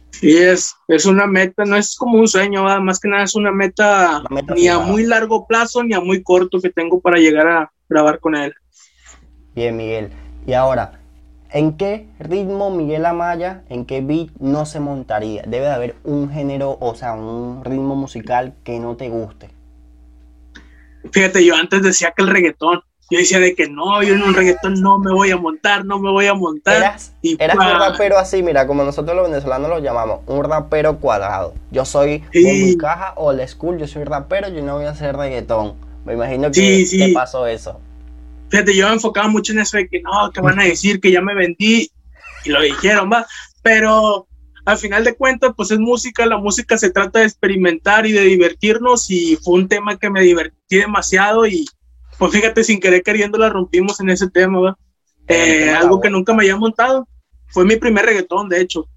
Sí, 0.10 0.36
es, 0.36 0.76
es 0.88 1.06
una 1.06 1.28
meta, 1.28 1.64
no 1.64 1.76
es 1.78 1.96
como 1.96 2.18
un 2.18 2.28
sueño, 2.28 2.64
más 2.82 3.00
que 3.00 3.08
nada 3.08 3.24
es 3.24 3.36
una 3.36 3.52
meta, 3.52 4.24
ni 4.56 4.68
a 4.68 4.80
muy 4.80 5.06
largo 5.06 5.46
plazo 5.46 5.84
ni 5.84 5.94
a 5.94 6.02
muy 6.02 6.24
corto 6.24 6.60
que 6.60 6.72
tengo 6.72 7.00
para 7.00 7.20
llegar 7.20 7.48
a 7.48 7.72
grabar 7.88 8.20
con 8.20 8.36
él. 8.36 8.54
Bien, 9.54 9.78
Miguel. 9.78 10.10
Y 10.48 10.54
ahora, 10.54 11.00
¿en 11.52 11.78
qué 11.78 12.08
ritmo 12.20 12.72
Miguel 12.72 13.06
Amaya, 13.06 13.64
en 13.70 13.86
qué 13.86 14.02
beat 14.02 14.30
no 14.40 14.66
se 14.66 14.80
montaría? 14.80 15.44
Debe 15.44 15.66
de 15.66 15.72
haber 15.72 15.96
un 16.04 16.32
género, 16.32 16.78
o 16.80 16.96
sea, 16.96 17.14
un 17.14 17.64
ritmo 17.64 17.96
musical 17.96 18.56
que 18.64 18.80
no 18.80 18.96
te 18.96 19.10
guste. 19.10 19.50
Fíjate, 21.12 21.46
yo 21.46 21.56
antes 21.56 21.84
decía 21.84 22.12
que 22.16 22.24
el 22.24 22.30
reggaetón, 22.30 22.82
yo 23.10 23.20
decía 23.20 23.40
de 23.40 23.56
que 23.56 23.70
no, 23.70 24.04
yo 24.04 24.16
en 24.16 24.24
un 24.24 24.34
reggaetón 24.34 24.82
no 24.82 25.00
me 25.00 25.14
voy 25.14 25.32
a 25.32 25.38
montar, 25.38 25.86
no 25.86 26.00
me 26.00 26.12
voy 26.12 26.28
a 26.28 26.34
montar. 26.34 26.78
Eras, 26.78 27.14
y 27.22 27.34
un 27.34 27.40
rapero 27.40 28.18
así, 28.18 28.44
mira, 28.44 28.68
como 28.68 28.84
nosotros 28.84 29.16
los 29.16 29.30
venezolanos 29.30 29.70
lo 29.70 29.80
llamamos, 29.80 30.20
un 30.26 30.44
rapero 30.44 30.98
cuadrado. 30.98 31.54
Yo 31.72 31.86
soy 31.86 32.24
sí. 32.34 32.74
un 32.74 32.78
caja 32.78 33.14
o 33.16 33.32
la 33.32 33.48
school, 33.48 33.78
yo 33.78 33.88
soy 33.88 34.04
rapero, 34.04 34.50
yo 34.50 34.62
no 34.62 34.76
voy 34.76 34.86
a 34.86 34.92
hacer 34.92 35.16
reggaetón. 35.16 35.76
Me 36.06 36.14
imagino 36.14 36.52
que 36.52 36.86
te 36.90 37.14
pasó 37.14 37.48
eso. 37.48 37.80
Fíjate, 38.50 38.76
yo 38.76 38.88
me 38.88 38.94
enfocaba 38.94 39.28
mucho 39.28 39.54
en 39.54 39.60
eso 39.60 39.78
de 39.78 39.88
que 39.88 40.02
no, 40.02 40.32
que 40.32 40.42
van 40.42 40.60
a 40.60 40.64
decir 40.64 41.00
que 41.00 41.12
ya 41.12 41.22
me 41.22 41.36
vendí, 41.36 41.92
y 42.46 42.50
lo 42.50 42.62
dijeron, 42.62 43.10
va, 43.12 43.26
pero 43.62 44.28
al 44.66 44.78
final 44.78 45.04
de 45.04 45.16
cuentas, 45.16 45.54
pues 45.56 45.72
es 45.72 45.80
música, 45.80 46.26
la 46.26 46.38
música 46.38 46.78
se 46.78 46.92
trata 46.92 47.20
de 47.20 47.26
experimentar 47.26 48.06
y 48.06 48.12
de 48.12 48.22
divertirnos, 48.22 49.10
y 49.10 49.38
fue 49.38 49.56
un 49.56 49.68
tema 49.68 49.98
que 49.98 50.10
me 50.10 50.22
divertí 50.22 50.78
demasiado 50.78 51.48
y 51.48 51.66
pues 52.18 52.32
fíjate, 52.32 52.64
sin 52.64 52.80
querer 52.80 53.04
queriendo 53.04 53.38
la 53.38 53.50
rompimos 53.50 54.00
en 54.00 54.10
ese 54.10 54.30
tema, 54.30 54.78
eh, 55.28 55.72
algo 55.72 56.00
que 56.00 56.10
nunca 56.10 56.34
me 56.34 56.44
había 56.44 56.58
montado. 56.58 57.08
Fue 57.48 57.66
mi 57.66 57.76
primer 57.76 58.06
reggaetón, 58.06 58.50
de 58.50 58.62
hecho. 58.62 58.88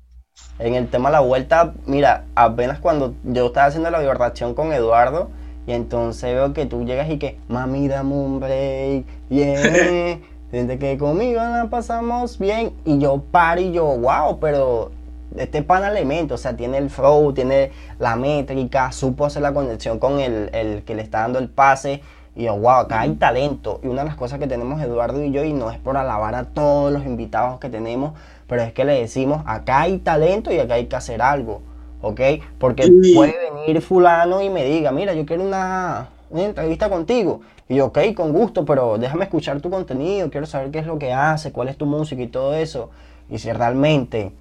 En 0.59 0.75
el 0.75 0.89
tema 0.89 1.09
de 1.09 1.15
la 1.15 1.21
vuelta, 1.21 1.75
mira, 1.87 2.25
apenas 2.35 2.81
cuando 2.81 3.15
yo 3.25 3.47
estaba 3.47 3.67
haciendo 3.67 3.91
la 3.91 4.00
vibración 4.00 4.55
con 4.55 4.73
Eduardo, 4.73 5.31
y 5.67 5.73
entonces 5.73 6.35
veo 6.35 6.53
que 6.53 6.67
tú 6.67 6.85
llegas 6.85 7.11
y 7.11 7.19
que, 7.19 7.39
mami, 7.49 7.89
dame 7.89 8.15
un 8.15 8.41
break, 8.41 9.05
yeah. 9.29 10.19
Desde 10.50 10.79
que 10.81 10.99
conmigo 10.99 11.41
la 11.41 11.69
pasamos 11.71 12.39
bien. 12.39 12.73
Y 12.85 12.99
yo 12.99 13.23
paro 13.31 13.61
y 13.61 13.73
yo, 13.73 13.85
wow, 13.85 14.41
pero 14.41 14.91
este 15.37 15.62
pan 15.62 15.85
elemento, 15.85 16.35
o 16.35 16.39
sea, 16.39 16.57
tiene 16.57 16.79
el 16.79 16.91
flow, 16.91 17.33
tiene 17.33 17.71
la 18.00 18.17
métrica, 18.17 18.91
supo 18.91 19.27
hacer 19.27 19.43
la 19.43 19.55
conexión 19.55 20.00
con 20.00 20.19
el, 20.19 20.50
el 20.53 20.83
que 20.83 20.97
le 20.97 21.03
está 21.03 21.21
dando 21.21 21.39
el 21.39 21.49
pase. 21.49 22.03
Y 22.37 22.45
yo, 22.45 22.57
wow, 22.57 22.71
acá 22.71 23.01
hay 23.01 23.15
talento. 23.15 23.81
Y 23.83 23.89
una 23.89 24.03
de 24.03 24.09
las 24.09 24.17
cosas 24.17 24.39
que 24.39 24.47
tenemos 24.47 24.81
Eduardo 24.81 25.23
y 25.23 25.33
yo, 25.33 25.45
y 25.45 25.53
no 25.53 25.71
es 25.71 25.79
por 25.79 25.97
alabar 25.97 26.35
a 26.35 26.45
todos 26.45 26.93
los 26.93 27.05
invitados 27.05 27.59
que 27.59 27.69
tenemos, 27.69 28.13
pero 28.47 28.63
es 28.63 28.73
que 28.73 28.85
le 28.85 29.01
decimos, 29.01 29.43
acá 29.47 29.83
hay 29.83 29.99
talento 29.99 30.53
y 30.53 30.59
acá 30.59 30.75
hay 30.75 30.87
que 30.87 30.97
hacer 30.97 31.23
algo, 31.23 31.63
¿ok? 32.03 32.21
Porque 32.59 32.91
puede 33.15 33.35
venir 33.51 33.83
fulano 33.83 34.41
y 34.41 34.49
me 34.49 34.65
diga, 34.65 34.93
mira, 34.93 35.13
yo 35.13 35.27
quiero 35.27 35.43
una, 35.43 36.09
una 36.31 36.45
entrevista 36.45 36.89
contigo. 36.89 37.41
Y 37.69 37.77
yo, 37.77 37.87
ok, 37.87 37.99
con 38.17 38.33
gusto, 38.33 38.65
pero 38.65 38.99
déjame 38.99 39.25
escuchar 39.25 39.61
tu 39.61 39.71
contenido, 39.71 40.31
quiero 40.31 40.47
saber 40.47 40.71
qué 40.71 40.81
es 40.81 40.87
lo 40.87 40.99
que 40.99 41.13
hace, 41.13 41.53
cuál 41.53 41.69
es 41.69 41.77
tu 41.77 41.87
música 41.87 42.23
y 42.23 42.27
todo 42.29 42.55
eso. 42.55 42.91
Y 43.29 43.39
si 43.39 43.53
realmente 43.53 44.33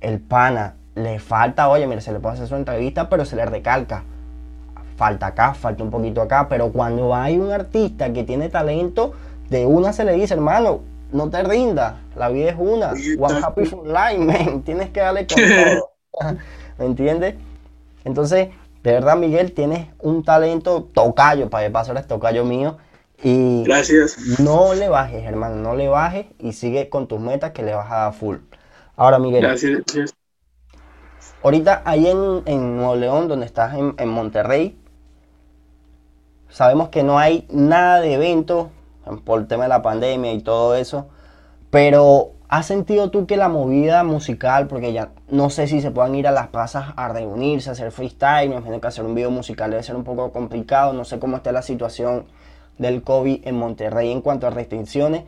el 0.00 0.20
pana 0.20 0.76
le 0.94 1.18
falta, 1.18 1.68
oye, 1.68 1.86
mira, 1.86 2.00
se 2.00 2.12
le 2.12 2.20
puede 2.20 2.34
hacer 2.34 2.46
su 2.46 2.54
entrevista, 2.54 3.08
pero 3.08 3.24
se 3.24 3.34
le 3.34 3.44
recalca 3.46 4.04
falta 4.96 5.26
acá, 5.26 5.54
falta 5.54 5.82
un 5.82 5.90
poquito 5.90 6.22
acá, 6.22 6.48
pero 6.48 6.70
cuando 6.72 7.14
hay 7.14 7.38
un 7.38 7.50
artista 7.52 8.12
que 8.12 8.24
tiene 8.24 8.48
talento, 8.48 9.12
de 9.50 9.66
una 9.66 9.92
se 9.92 10.04
le 10.04 10.12
dice, 10.12 10.34
hermano, 10.34 10.80
no 11.12 11.30
te 11.30 11.42
rindas, 11.42 11.94
la 12.16 12.28
vida 12.28 12.50
es 12.50 12.56
una, 12.58 12.92
one 13.18 13.38
happy 13.42 13.66
for 13.66 13.86
life, 13.86 14.18
man, 14.18 14.62
tienes 14.62 14.90
que 14.90 15.00
darle 15.00 15.26
con 15.26 15.36
todo, 15.36 15.90
¿me 16.78 16.86
entiendes? 16.86 17.34
Entonces, 18.04 18.48
de 18.82 18.92
verdad, 18.92 19.16
Miguel, 19.16 19.52
tienes 19.52 19.88
un 20.00 20.24
talento 20.24 20.82
tocayo, 20.92 21.48
para 21.48 21.66
que 21.66 21.70
paso 21.70 21.92
eres 21.92 22.06
tocayo 22.06 22.44
mío, 22.44 22.76
y 23.22 23.64
Gracias. 23.64 24.18
no 24.40 24.74
le 24.74 24.88
bajes, 24.88 25.24
hermano, 25.24 25.56
no 25.56 25.74
le 25.74 25.88
bajes 25.88 26.26
y 26.38 26.52
sigue 26.52 26.88
con 26.88 27.06
tus 27.06 27.20
metas 27.20 27.52
que 27.52 27.62
le 27.62 27.74
vas 27.74 27.90
a 27.90 27.96
dar 27.96 28.12
full. 28.12 28.36
Ahora, 28.96 29.18
Miguel. 29.18 29.42
Gracias. 29.42 29.82
Ahorita 31.42 31.82
ahí 31.84 32.06
en, 32.06 32.42
en 32.46 32.76
Nuevo 32.76 32.96
León, 32.96 33.28
donde 33.28 33.46
estás 33.46 33.74
en, 33.74 33.94
en 33.98 34.08
Monterrey, 34.08 34.78
sabemos 36.54 36.88
que 36.90 37.02
no 37.02 37.18
hay 37.18 37.48
nada 37.50 38.00
de 38.00 38.14
eventos 38.14 38.68
por 39.24 39.40
el 39.40 39.48
tema 39.48 39.64
de 39.64 39.70
la 39.70 39.82
pandemia 39.82 40.32
y 40.32 40.40
todo 40.40 40.76
eso, 40.76 41.08
pero 41.68 42.30
¿has 42.48 42.66
sentido 42.66 43.10
tú 43.10 43.26
que 43.26 43.36
la 43.36 43.48
movida 43.48 44.04
musical, 44.04 44.68
porque 44.68 44.92
ya 44.92 45.10
no 45.28 45.50
sé 45.50 45.66
si 45.66 45.80
se 45.80 45.90
puedan 45.90 46.14
ir 46.14 46.28
a 46.28 46.30
las 46.30 46.46
plazas 46.46 46.92
a 46.94 47.08
reunirse, 47.08 47.70
a 47.70 47.72
hacer 47.72 47.90
freestyle, 47.90 48.48
me 48.48 48.54
imagino 48.54 48.80
que 48.80 48.86
hacer 48.86 49.04
un 49.04 49.16
video 49.16 49.32
musical 49.32 49.72
debe 49.72 49.82
ser 49.82 49.96
un 49.96 50.04
poco 50.04 50.30
complicado, 50.30 50.92
no 50.92 51.04
sé 51.04 51.18
cómo 51.18 51.36
está 51.36 51.50
la 51.50 51.62
situación 51.62 52.26
del 52.78 53.02
COVID 53.02 53.48
en 53.48 53.56
Monterrey 53.56 54.12
en 54.12 54.20
cuanto 54.20 54.46
a 54.46 54.50
restricciones, 54.50 55.24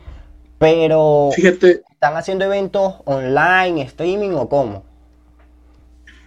pero 0.57 1.31
Fíjate, 1.35 1.81
¿están 1.91 2.15
haciendo 2.15 2.45
eventos 2.45 2.95
online, 3.03 3.81
streaming 3.81 4.31
o 4.31 4.47
cómo? 4.47 4.85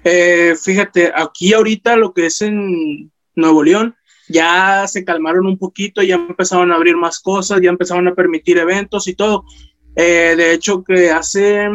Eh, 0.04 0.54
fíjate, 0.62 1.11
aquí 1.14 1.54
ahorita 1.54 1.97
lo 1.97 2.12
que 2.12 2.26
es 2.26 2.42
en 2.42 3.11
Nuevo 3.35 3.62
León, 3.62 3.97
ya 4.30 4.87
se 4.87 5.04
calmaron 5.04 5.46
un 5.46 5.58
poquito, 5.58 6.02
ya 6.02 6.14
empezaron 6.14 6.70
a 6.72 6.76
abrir 6.76 6.96
más 6.96 7.18
cosas, 7.18 7.60
ya 7.60 7.70
empezaron 7.70 8.06
a 8.08 8.14
permitir 8.14 8.58
eventos 8.58 9.08
y 9.08 9.14
todo. 9.14 9.44
Eh, 9.96 10.34
de 10.37 10.52
hecho, 10.52 10.84
que 10.84 11.10
hace 11.10 11.68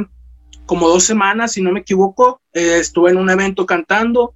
como 0.65 0.87
dos 0.87 1.03
semanas, 1.03 1.51
si 1.51 1.61
no 1.61 1.71
me 1.71 1.81
equivoco, 1.81 2.41
eh, 2.53 2.77
estuve 2.79 3.11
en 3.11 3.17
un 3.17 3.29
evento 3.29 3.65
cantando 3.65 4.33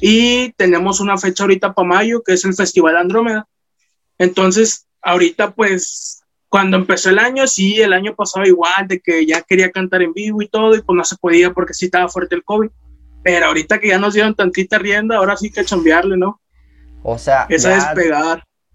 y 0.00 0.50
tenemos 0.52 1.00
una 1.00 1.16
fecha 1.16 1.44
ahorita 1.44 1.72
para 1.72 1.88
mayo, 1.88 2.22
que 2.22 2.32
es 2.34 2.44
el 2.44 2.54
Festival 2.54 2.96
Andrómeda. 2.96 3.46
Entonces, 4.18 4.86
ahorita 5.00 5.54
pues, 5.54 6.22
cuando 6.48 6.76
empezó 6.76 7.10
el 7.10 7.20
año, 7.20 7.46
sí, 7.46 7.80
el 7.80 7.92
año 7.92 8.14
pasado 8.14 8.44
igual, 8.44 8.88
de 8.88 9.00
que 9.00 9.24
ya 9.24 9.40
quería 9.42 9.70
cantar 9.70 10.02
en 10.02 10.12
vivo 10.12 10.42
y 10.42 10.48
todo, 10.48 10.74
y 10.74 10.82
pues 10.82 10.96
no 10.96 11.04
se 11.04 11.16
podía 11.16 11.52
porque 11.52 11.74
sí 11.74 11.86
estaba 11.86 12.08
fuerte 12.08 12.34
el 12.34 12.44
COVID. 12.44 12.70
Pero 13.22 13.46
ahorita 13.46 13.78
que 13.78 13.88
ya 13.88 13.98
nos 13.98 14.14
dieron 14.14 14.34
tantita 14.34 14.78
rienda, 14.78 15.16
ahora 15.16 15.36
sí 15.36 15.50
que 15.50 15.64
chambearle, 15.64 16.16
¿no? 16.16 16.41
O 17.02 17.18
sea, 17.18 17.52
Esa 17.56 17.70
ya, 17.74 17.96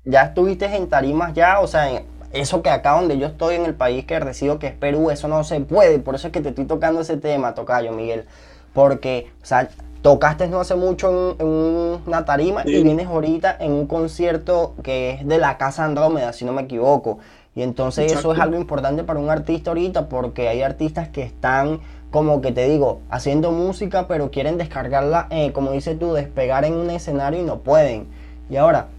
ya 0.05 0.23
estuviste 0.23 0.65
en 0.65 0.89
tarimas 0.89 1.33
ya, 1.33 1.59
o 1.59 1.67
sea, 1.67 1.91
en- 1.91 2.05
eso 2.33 2.61
que 2.61 2.69
acá 2.69 2.91
donde 2.93 3.17
yo 3.17 3.27
estoy 3.27 3.55
en 3.55 3.65
el 3.65 3.73
país 3.75 4.05
que 4.05 4.19
resido, 4.19 4.59
que 4.59 4.67
es 4.67 4.73
Perú, 4.75 5.09
eso 5.11 5.27
no 5.27 5.43
se 5.43 5.59
puede, 5.61 5.99
por 5.99 6.15
eso 6.15 6.27
es 6.27 6.33
que 6.33 6.41
te 6.41 6.49
estoy 6.49 6.65
tocando 6.65 7.01
ese 7.01 7.17
tema, 7.17 7.55
Tocayo, 7.55 7.91
Miguel, 7.93 8.25
porque, 8.73 9.31
o 9.41 9.45
sea, 9.45 9.69
tocaste 10.01 10.47
no 10.47 10.59
hace 10.59 10.75
mucho 10.75 11.35
en, 11.39 11.47
en 11.47 12.01
una 12.05 12.25
tarima 12.25 12.67
y 12.71 12.81
vienes 12.81 13.07
ahorita 13.07 13.55
en 13.59 13.71
un 13.71 13.87
concierto 13.87 14.75
que 14.83 15.11
es 15.11 15.27
de 15.27 15.37
la 15.37 15.57
Casa 15.57 15.85
Andrómeda, 15.85 16.33
si 16.33 16.45
no 16.45 16.53
me 16.53 16.63
equivoco, 16.63 17.19
y 17.57 17.63
entonces 17.63 18.11
eso 18.11 18.33
es 18.33 18.39
algo 18.39 18.55
importante 18.55 19.03
para 19.03 19.19
un 19.19 19.31
artista 19.31 19.71
ahorita, 19.71 20.09
porque 20.09 20.47
hay 20.47 20.61
artistas 20.61 21.09
que 21.09 21.23
están 21.23 21.79
como 22.11 22.39
que 22.39 22.51
te 22.51 22.69
digo, 22.69 23.01
haciendo 23.09 23.51
música, 23.51 24.07
pero 24.07 24.29
quieren 24.29 24.59
descargarla, 24.59 25.25
eh, 25.31 25.51
como 25.53 25.71
dices 25.71 25.97
tú, 25.97 26.13
despegar 26.13 26.65
en 26.65 26.73
un 26.75 26.91
escenario 26.91 27.41
y 27.41 27.43
no 27.43 27.61
pueden. 27.61 28.05
Y 28.47 28.57
ahora, 28.57 28.89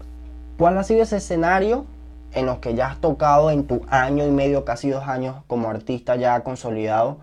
¿cuál 0.57 0.77
ha 0.77 0.83
sido 0.83 1.03
ese 1.03 1.15
escenario 1.15 1.85
en 2.33 2.47
los 2.47 2.57
que 2.57 2.75
ya 2.75 2.87
has 2.87 2.99
tocado 2.99 3.49
en 3.49 3.65
tu 3.65 3.79
año 3.87 4.27
y 4.27 4.31
medio, 4.31 4.65
casi 4.65 4.89
dos 4.89 5.07
años 5.07 5.37
como 5.47 5.69
artista 5.69 6.17
ya 6.17 6.41
consolidado? 6.41 7.19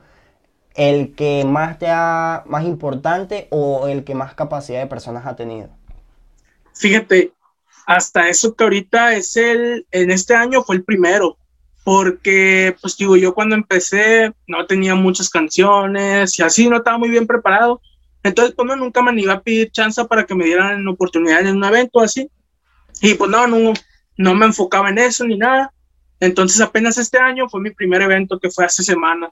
¿El 0.74 1.14
que 1.14 1.44
más 1.44 1.78
te 1.78 1.88
ha, 1.90 2.44
más 2.46 2.64
importante 2.64 3.46
o 3.50 3.88
el 3.88 4.04
que 4.04 4.14
más 4.14 4.32
capacidad 4.32 4.80
de 4.80 4.86
personas 4.86 5.26
ha 5.26 5.36
tenido? 5.36 5.68
Fíjate, 6.72 7.32
hasta 7.86 8.28
eso 8.28 8.54
que 8.54 8.64
ahorita 8.64 9.14
es 9.14 9.36
el, 9.36 9.86
en 9.92 10.10
este 10.10 10.34
año 10.34 10.64
fue 10.64 10.76
el 10.76 10.84
primero, 10.84 11.38
porque 11.84 12.76
pues 12.82 12.96
digo, 12.96 13.16
yo 13.16 13.32
cuando 13.32 13.54
empecé 13.54 14.32
no 14.48 14.66
tenía 14.66 14.96
muchas 14.96 15.30
canciones 15.30 16.36
y 16.38 16.42
así 16.42 16.68
no 16.68 16.78
estaba 16.78 16.98
muy 16.98 17.08
bien 17.08 17.28
preparado, 17.28 17.80
entonces 18.24 18.54
pues 18.56 18.66
no, 18.66 18.74
nunca 18.74 19.02
me 19.02 19.18
iba 19.20 19.34
a 19.34 19.40
pedir 19.40 19.70
chance 19.70 20.04
para 20.04 20.26
que 20.26 20.34
me 20.34 20.46
dieran 20.46 20.86
oportunidad 20.88 21.46
en 21.46 21.56
un 21.56 21.64
evento 21.64 22.00
así, 22.00 22.28
y 23.00 23.14
pues 23.14 23.30
no, 23.30 23.46
no, 23.46 23.72
no 24.16 24.34
me 24.34 24.46
enfocaba 24.46 24.90
en 24.90 24.98
eso 24.98 25.24
ni 25.24 25.38
nada, 25.38 25.72
entonces 26.18 26.60
apenas 26.60 26.98
este 26.98 27.18
año 27.18 27.48
fue 27.48 27.60
mi 27.60 27.70
primer 27.70 28.02
evento 28.02 28.40
que 28.40 28.50
fue 28.50 28.64
hace 28.64 28.82
semana. 28.82 29.30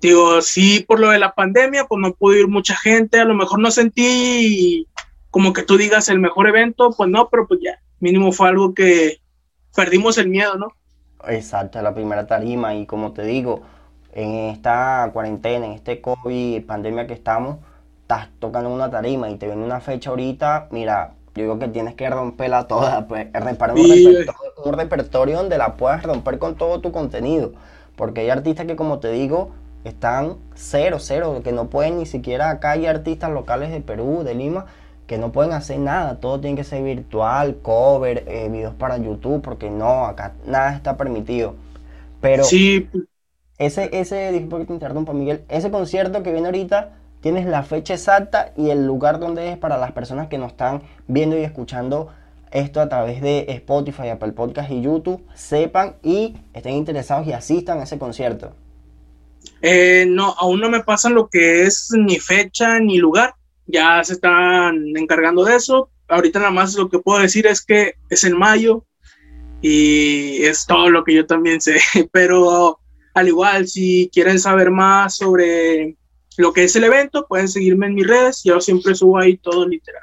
Digo, 0.00 0.40
sí, 0.40 0.82
por 0.88 0.98
lo 0.98 1.10
de 1.10 1.18
la 1.18 1.34
pandemia, 1.34 1.84
pues 1.84 2.00
no 2.00 2.14
pudo 2.14 2.34
ir 2.34 2.48
mucha 2.48 2.74
gente, 2.74 3.20
a 3.20 3.26
lo 3.26 3.34
mejor 3.34 3.58
no 3.60 3.70
sentí 3.70 4.86
como 5.30 5.52
que 5.52 5.62
tú 5.62 5.76
digas 5.76 6.08
el 6.08 6.18
mejor 6.20 6.48
evento, 6.48 6.90
pues 6.96 7.08
no, 7.10 7.28
pero 7.30 7.46
pues 7.46 7.60
ya, 7.62 7.80
mínimo 8.00 8.32
fue 8.32 8.48
algo 8.48 8.74
que 8.74 9.18
perdimos 9.74 10.18
el 10.18 10.28
miedo, 10.28 10.56
¿no? 10.56 10.68
Exacto, 11.28 11.80
la 11.82 11.94
primera 11.94 12.26
tarima 12.26 12.74
y 12.74 12.86
como 12.86 13.12
te 13.12 13.22
digo, 13.24 13.62
en 14.12 14.34
esta 14.50 15.10
cuarentena, 15.12 15.66
en 15.66 15.72
este 15.72 16.00
COVID, 16.00 16.64
pandemia 16.66 17.06
que 17.06 17.12
estamos, 17.14 17.58
estás 18.02 18.28
tocando 18.38 18.70
una 18.70 18.90
tarima 18.90 19.30
y 19.30 19.36
te 19.36 19.46
viene 19.46 19.64
una 19.64 19.80
fecha 19.80 20.10
ahorita, 20.10 20.68
mira, 20.70 21.14
yo 21.34 21.42
digo 21.44 21.58
que 21.58 21.68
tienes 21.68 21.94
que 21.94 22.08
romperla 22.10 22.66
toda, 22.66 23.06
pues, 23.06 23.28
reparar 23.32 23.76
un, 23.76 23.82
Sí. 23.86 24.04
repertorio, 24.04 24.52
un 24.64 24.72
repertorio 24.72 25.36
donde 25.36 25.58
la 25.58 25.76
puedas 25.76 26.02
romper 26.02 26.38
con 26.38 26.56
todo 26.56 26.80
tu 26.80 26.90
contenido, 26.90 27.52
porque 27.96 28.22
hay 28.22 28.30
artistas 28.30 28.66
que 28.66 28.76
como 28.76 28.98
te 28.98 29.12
digo, 29.12 29.50
están 29.84 30.36
cero, 30.54 30.96
cero, 31.00 31.40
que 31.44 31.52
no 31.52 31.68
pueden 31.68 31.98
ni 31.98 32.06
siquiera, 32.06 32.50
acá 32.50 32.72
hay 32.72 32.86
artistas 32.86 33.30
locales 33.30 33.70
de 33.70 33.80
Perú, 33.80 34.22
de 34.24 34.34
Lima, 34.34 34.66
que 35.10 35.18
no 35.18 35.32
pueden 35.32 35.52
hacer 35.52 35.80
nada, 35.80 36.20
todo 36.20 36.40
tiene 36.40 36.56
que 36.56 36.64
ser 36.64 36.84
virtual, 36.84 37.58
cover, 37.62 38.24
eh, 38.28 38.48
videos 38.50 38.74
para 38.76 38.98
YouTube, 38.98 39.42
porque 39.42 39.70
no, 39.70 40.06
acá 40.06 40.36
nada 40.46 40.74
está 40.76 40.96
permitido. 40.98 41.56
Pero 42.20 42.50
Sí, 42.50 42.88
ese, 43.58 43.90
ese, 43.92 44.32
disculpa 44.32 44.58
que 44.60 44.64
te 44.66 44.72
interrumpa, 44.74 45.12
Miguel, 45.12 45.44
ese 45.48 45.70
concierto 45.70 46.22
que 46.22 46.32
viene 46.32 46.48
ahorita, 46.48 46.96
tienes 47.20 47.46
la 47.46 47.62
fecha 47.62 47.94
exacta 47.94 48.52
y 48.56 48.70
el 48.70 48.86
lugar 48.86 49.20
donde 49.20 49.50
es 49.50 49.58
para 49.58 49.76
las 49.78 49.92
personas 49.92 50.28
que 50.28 50.38
nos 50.38 50.52
están 50.52 50.82
viendo 51.08 51.38
y 51.38 51.42
escuchando 51.44 52.08
esto 52.50 52.80
a 52.80 52.88
través 52.88 53.20
de 53.22 53.46
Spotify, 53.50 54.08
Apple 54.10 54.32
Podcast 54.32 54.70
y 54.70 54.82
YouTube, 54.82 55.24
sepan 55.34 55.96
y 56.02 56.36
estén 56.54 56.74
interesados 56.74 57.26
y 57.26 57.32
asistan 57.32 57.80
a 57.80 57.84
ese 57.84 57.98
concierto. 57.98 58.54
eh, 59.62 60.06
no, 60.08 60.34
aún 60.38 60.60
no 60.60 60.70
me 60.70 60.82
pasan 60.82 61.14
lo 61.14 61.28
que 61.28 61.62
es 61.62 61.90
ni 61.96 62.18
fecha 62.18 62.78
ni 62.80 62.98
lugar, 62.98 63.34
ya 63.70 64.02
se 64.04 64.14
están 64.14 64.76
encargando 64.96 65.44
de 65.44 65.56
eso. 65.56 65.90
Ahorita 66.08 66.38
nada 66.38 66.50
más 66.50 66.74
lo 66.74 66.88
que 66.88 66.98
puedo 66.98 67.20
decir 67.20 67.46
es 67.46 67.64
que 67.64 67.94
es 68.08 68.24
en 68.24 68.36
mayo 68.36 68.84
y 69.62 70.42
es 70.42 70.66
todo 70.66 70.90
lo 70.90 71.04
que 71.04 71.14
yo 71.14 71.26
también 71.26 71.60
sé, 71.60 71.78
pero 72.12 72.80
al 73.14 73.28
igual, 73.28 73.66
si 73.66 74.10
quieren 74.12 74.38
saber 74.38 74.70
más 74.70 75.16
sobre 75.16 75.96
lo 76.36 76.52
que 76.52 76.64
es 76.64 76.76
el 76.76 76.84
evento, 76.84 77.26
pueden 77.28 77.48
seguirme 77.48 77.86
en 77.86 77.94
mis 77.94 78.06
redes, 78.06 78.42
yo 78.44 78.60
siempre 78.60 78.94
subo 78.94 79.18
ahí 79.18 79.36
todo 79.36 79.66
literal. 79.66 80.02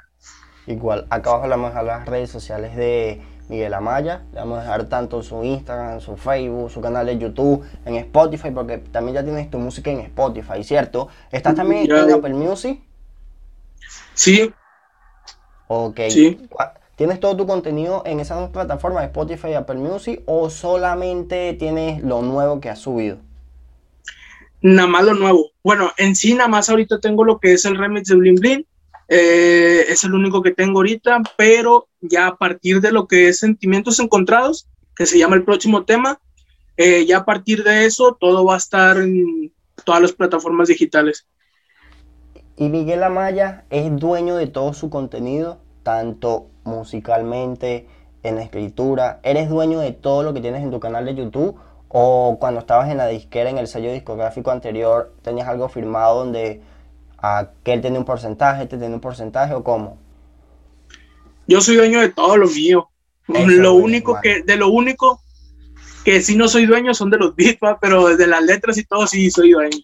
Igual, 0.68 1.08
acá 1.10 1.30
abajo 1.30 1.46
le 1.46 1.52
vamos 1.52 1.68
a 1.68 1.70
dejar 1.70 1.86
las 1.86 2.06
redes 2.06 2.30
sociales 2.30 2.76
de 2.76 3.22
Miguel 3.48 3.74
Amaya. 3.74 4.24
Le 4.34 4.40
vamos 4.40 4.60
a 4.60 4.62
dejar 4.64 4.90
tanto 4.90 5.24
su 5.24 5.44
Instagram, 5.44 6.02
su 6.02 6.18
Facebook, 6.18 6.70
su 6.70 6.82
canal 6.82 7.06
de 7.06 7.18
YouTube, 7.18 7.64
en 7.86 7.96
Spotify, 7.96 8.52
porque 8.52 8.78
también 8.78 9.16
ya 9.16 9.24
tienes 9.24 9.50
tu 9.50 9.60
música 9.60 9.90
en 9.92 10.02
Spotify, 10.02 10.64
¿cierto? 10.64 11.08
¿Estás 11.32 11.56
también 11.56 11.90
en 11.90 12.14
Apple 12.14 12.34
Music? 12.34 12.82
Sí, 14.18 14.52
Ok. 15.68 16.00
Sí. 16.10 16.38
¿Tienes 16.96 17.20
todo 17.20 17.38
tu 17.38 17.46
contenido 17.46 18.02
en 18.06 18.20
esas 18.20 18.40
dos 18.40 18.50
plataformas, 18.50 19.04
Spotify 19.06 19.50
y 19.50 19.54
Apple 19.54 19.76
Music, 19.76 20.24
o 20.26 20.50
solamente 20.50 21.54
tienes 21.54 22.02
lo 22.04 22.22
nuevo 22.22 22.60
que 22.60 22.70
has 22.70 22.80
subido? 22.80 23.20
nada 24.60 24.88
más 24.88 25.06
lo 25.06 25.14
nuevo. 25.14 25.52
Bueno, 25.64 25.92
en 25.98 26.16
sí 26.16 26.34
nada 26.34 26.48
más 26.50 26.70
ahorita 26.70 27.00
tengo 27.00 27.24
lo 27.24 27.40
que 27.40 27.54
es 27.54 27.66
el 27.66 27.78
remix 27.78 28.10
de 28.10 28.16
Blin 28.16 28.36
Blin. 28.36 28.66
eh, 29.08 29.86
es 29.88 30.04
el 30.04 30.14
único 30.14 30.42
que 30.42 30.52
tengo 30.52 30.80
ahorita, 30.80 31.22
pero 31.38 31.88
ya 32.02 32.28
a 32.28 32.38
partir 32.38 32.82
de 32.82 32.92
lo 32.92 33.08
que 33.08 33.30
es 33.30 33.40
Sentimientos 33.40 34.00
Encontrados, 34.00 34.68
que 34.96 35.06
se 35.06 35.20
llama 35.20 35.36
el 35.36 35.46
próximo 35.46 35.86
tema, 35.86 36.20
eh, 36.76 37.06
ya 37.06 37.20
a 37.20 37.26
partir 37.26 37.64
de 37.64 37.86
eso 37.86 38.18
todo 38.20 38.44
va 38.44 38.56
a 38.56 38.58
estar 38.58 38.98
en 38.98 39.54
todas 39.86 40.02
las 40.02 40.12
plataformas 40.12 40.68
digitales. 40.68 41.28
Y 42.60 42.70
Miguel 42.70 43.04
Amaya 43.04 43.66
es 43.70 43.96
dueño 43.96 44.36
de 44.36 44.48
todo 44.48 44.74
su 44.74 44.90
contenido, 44.90 45.60
tanto 45.84 46.48
musicalmente, 46.64 47.88
en 48.24 48.36
la 48.36 48.42
escritura. 48.42 49.20
¿Eres 49.22 49.48
dueño 49.48 49.80
de 49.80 49.92
todo 49.92 50.24
lo 50.24 50.34
que 50.34 50.42
tienes 50.42 50.64
en 50.64 50.72
tu 50.72 50.80
canal 50.80 51.06
de 51.06 51.14
YouTube? 51.14 51.56
¿O 51.88 52.38
cuando 52.40 52.60
estabas 52.60 52.90
en 52.90 52.98
la 52.98 53.08
disquera, 53.08 53.52
en 53.52 53.60
el 53.60 53.68
sello 53.68 53.94
discográfico 53.94 54.50
anterior, 54.50 55.14
tenías 55.22 55.48
algo 55.48 55.70
firmado 55.70 56.18
donde 56.18 56.62
aquel 57.20 57.82
tenía 57.82 58.00
un 58.00 58.06
porcentaje, 58.06 58.64
este 58.64 58.78
tenía 58.78 58.96
un 58.96 59.02
porcentaje 59.02 59.54
o 59.54 59.64
cómo? 59.64 60.00
Yo 61.48 61.62
soy 61.62 61.76
dueño 61.76 62.02
de 62.02 62.10
todo 62.10 62.38
lo 62.38 62.48
mío. 62.48 62.90
Eso, 63.28 63.48
lo 63.48 63.76
único 63.76 64.20
que, 64.20 64.42
de 64.42 64.56
lo 64.56 64.70
único 64.70 65.22
que 66.04 66.22
sí 66.22 66.36
no 66.36 66.48
soy 66.48 66.66
dueño 66.66 66.96
son 66.96 67.12
de 67.12 67.18
los 67.18 67.36
beats, 67.36 67.60
pero 67.80 68.18
de 68.18 68.26
las 68.26 68.42
letras 68.42 68.80
y 68.80 68.84
todo 68.84 69.06
sí 69.06 69.30
soy 69.30 69.52
dueño. 69.52 69.78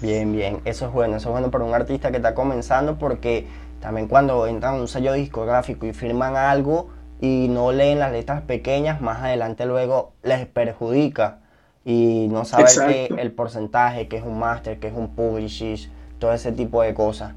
Bien, 0.00 0.30
bien, 0.32 0.60
eso 0.64 0.86
es 0.86 0.92
bueno, 0.92 1.16
eso 1.16 1.28
es 1.28 1.32
bueno 1.32 1.50
para 1.50 1.64
un 1.64 1.74
artista 1.74 2.10
que 2.10 2.18
está 2.18 2.34
comenzando 2.34 2.98
porque 2.98 3.46
también 3.80 4.08
cuando 4.08 4.46
entran 4.46 4.74
a 4.74 4.76
un 4.78 4.88
sello 4.88 5.12
discográfico 5.14 5.86
y 5.86 5.92
firman 5.92 6.36
algo 6.36 6.90
y 7.20 7.48
no 7.48 7.72
leen 7.72 7.98
las 7.98 8.12
letras 8.12 8.42
pequeñas, 8.42 9.00
más 9.00 9.22
adelante 9.22 9.64
luego 9.64 10.12
les 10.22 10.46
perjudica 10.46 11.38
y 11.84 12.26
no 12.28 12.44
saber 12.44 12.66
que 12.66 13.04
Exacto. 13.04 13.18
el 13.18 13.32
porcentaje, 13.32 14.08
que 14.08 14.16
es 14.16 14.24
un 14.24 14.38
master, 14.38 14.78
que 14.78 14.88
es 14.88 14.94
un 14.94 15.14
publishing, 15.14 15.76
todo 16.18 16.32
ese 16.32 16.52
tipo 16.52 16.82
de 16.82 16.92
cosas. 16.92 17.32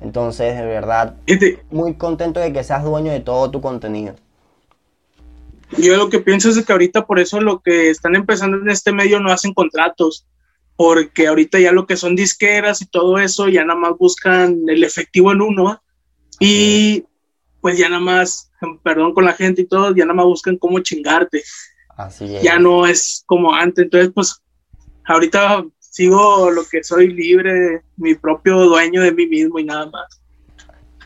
Entonces, 0.00 0.56
de 0.56 0.66
verdad, 0.66 1.14
Fíjate, 1.26 1.64
muy 1.70 1.94
contento 1.94 2.38
de 2.38 2.52
que 2.52 2.62
seas 2.62 2.84
dueño 2.84 3.10
de 3.10 3.20
todo 3.20 3.50
tu 3.50 3.60
contenido. 3.60 4.14
Yo 5.78 5.96
lo 5.96 6.10
que 6.10 6.20
pienso 6.20 6.50
es 6.50 6.64
que 6.64 6.72
ahorita 6.72 7.06
por 7.06 7.18
eso 7.18 7.40
lo 7.40 7.60
que 7.60 7.90
están 7.90 8.14
empezando 8.14 8.58
en 8.58 8.68
este 8.68 8.92
medio 8.92 9.18
no 9.20 9.32
hacen 9.32 9.54
contratos, 9.54 10.26
porque 10.76 11.28
ahorita 11.28 11.58
ya 11.60 11.72
lo 11.72 11.86
que 11.86 11.96
son 11.96 12.16
disqueras 12.16 12.82
y 12.82 12.86
todo 12.86 13.18
eso 13.18 13.48
ya 13.48 13.64
nada 13.64 13.78
más 13.78 13.92
buscan 13.98 14.62
el 14.68 14.82
efectivo 14.82 15.32
en 15.32 15.40
uno 15.40 15.80
y 16.40 17.04
pues 17.60 17.78
ya 17.78 17.88
nada 17.88 18.00
más, 18.00 18.50
perdón 18.82 19.14
con 19.14 19.24
la 19.24 19.32
gente 19.32 19.62
y 19.62 19.66
todo, 19.66 19.94
ya 19.94 20.04
nada 20.04 20.14
más 20.14 20.26
buscan 20.26 20.58
cómo 20.58 20.80
chingarte. 20.80 21.42
Así 21.96 22.36
es. 22.36 22.42
Ya 22.42 22.58
no 22.58 22.86
es 22.86 23.22
como 23.26 23.54
antes, 23.54 23.84
entonces 23.84 24.10
pues 24.14 24.42
ahorita 25.06 25.64
sigo 25.78 26.50
lo 26.50 26.64
que 26.66 26.82
soy 26.82 27.08
libre, 27.12 27.82
mi 27.96 28.14
propio 28.16 28.58
dueño 28.64 29.00
de 29.00 29.12
mí 29.12 29.26
mismo 29.26 29.58
y 29.60 29.64
nada 29.64 29.86
más. 29.86 30.20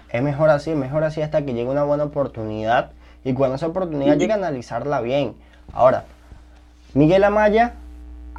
Es 0.09 0.23
mejor 0.23 0.49
así, 0.49 0.75
mejor 0.75 1.05
así 1.05 1.21
hasta 1.21 1.45
que 1.45 1.53
llegue 1.53 1.69
una 1.69 1.85
buena 1.85 2.05
oportunidad 2.05 2.93
y 3.23 3.35
cuando 3.35 3.57
esa 3.57 3.67
oportunidad 3.67 4.17
llegue 4.17 4.33
a 4.33 4.37
analizarla 4.37 5.03
bien. 5.03 5.35
Ahora, 5.73 6.07
Miguel 6.95 7.25
Amaya, 7.25 7.75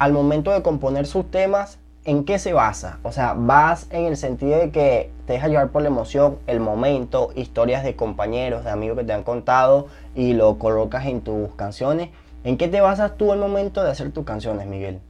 al 0.00 0.14
momento 0.14 0.50
de 0.50 0.62
componer 0.62 1.06
sus 1.06 1.30
temas, 1.30 1.78
¿en 2.06 2.24
qué 2.24 2.38
se 2.38 2.54
basa? 2.54 2.98
O 3.02 3.12
sea, 3.12 3.34
vas 3.34 3.86
en 3.90 4.06
el 4.06 4.16
sentido 4.16 4.58
de 4.58 4.70
que 4.70 5.10
te 5.26 5.34
deja 5.34 5.48
llevar 5.48 5.70
por 5.70 5.82
la 5.82 5.88
emoción, 5.88 6.38
el 6.46 6.58
momento, 6.58 7.30
historias 7.36 7.84
de 7.84 7.96
compañeros, 7.96 8.64
de 8.64 8.70
amigos 8.70 8.96
que 8.96 9.04
te 9.04 9.12
han 9.12 9.24
contado 9.24 9.88
y 10.14 10.32
lo 10.32 10.58
colocas 10.58 11.04
en 11.04 11.20
tus 11.20 11.54
canciones. 11.54 12.08
¿En 12.44 12.56
qué 12.56 12.66
te 12.66 12.80
basas 12.80 13.18
tú 13.18 13.30
al 13.30 13.40
momento 13.40 13.84
de 13.84 13.90
hacer 13.90 14.10
tus 14.10 14.24
canciones, 14.24 14.66
Miguel? 14.66 15.00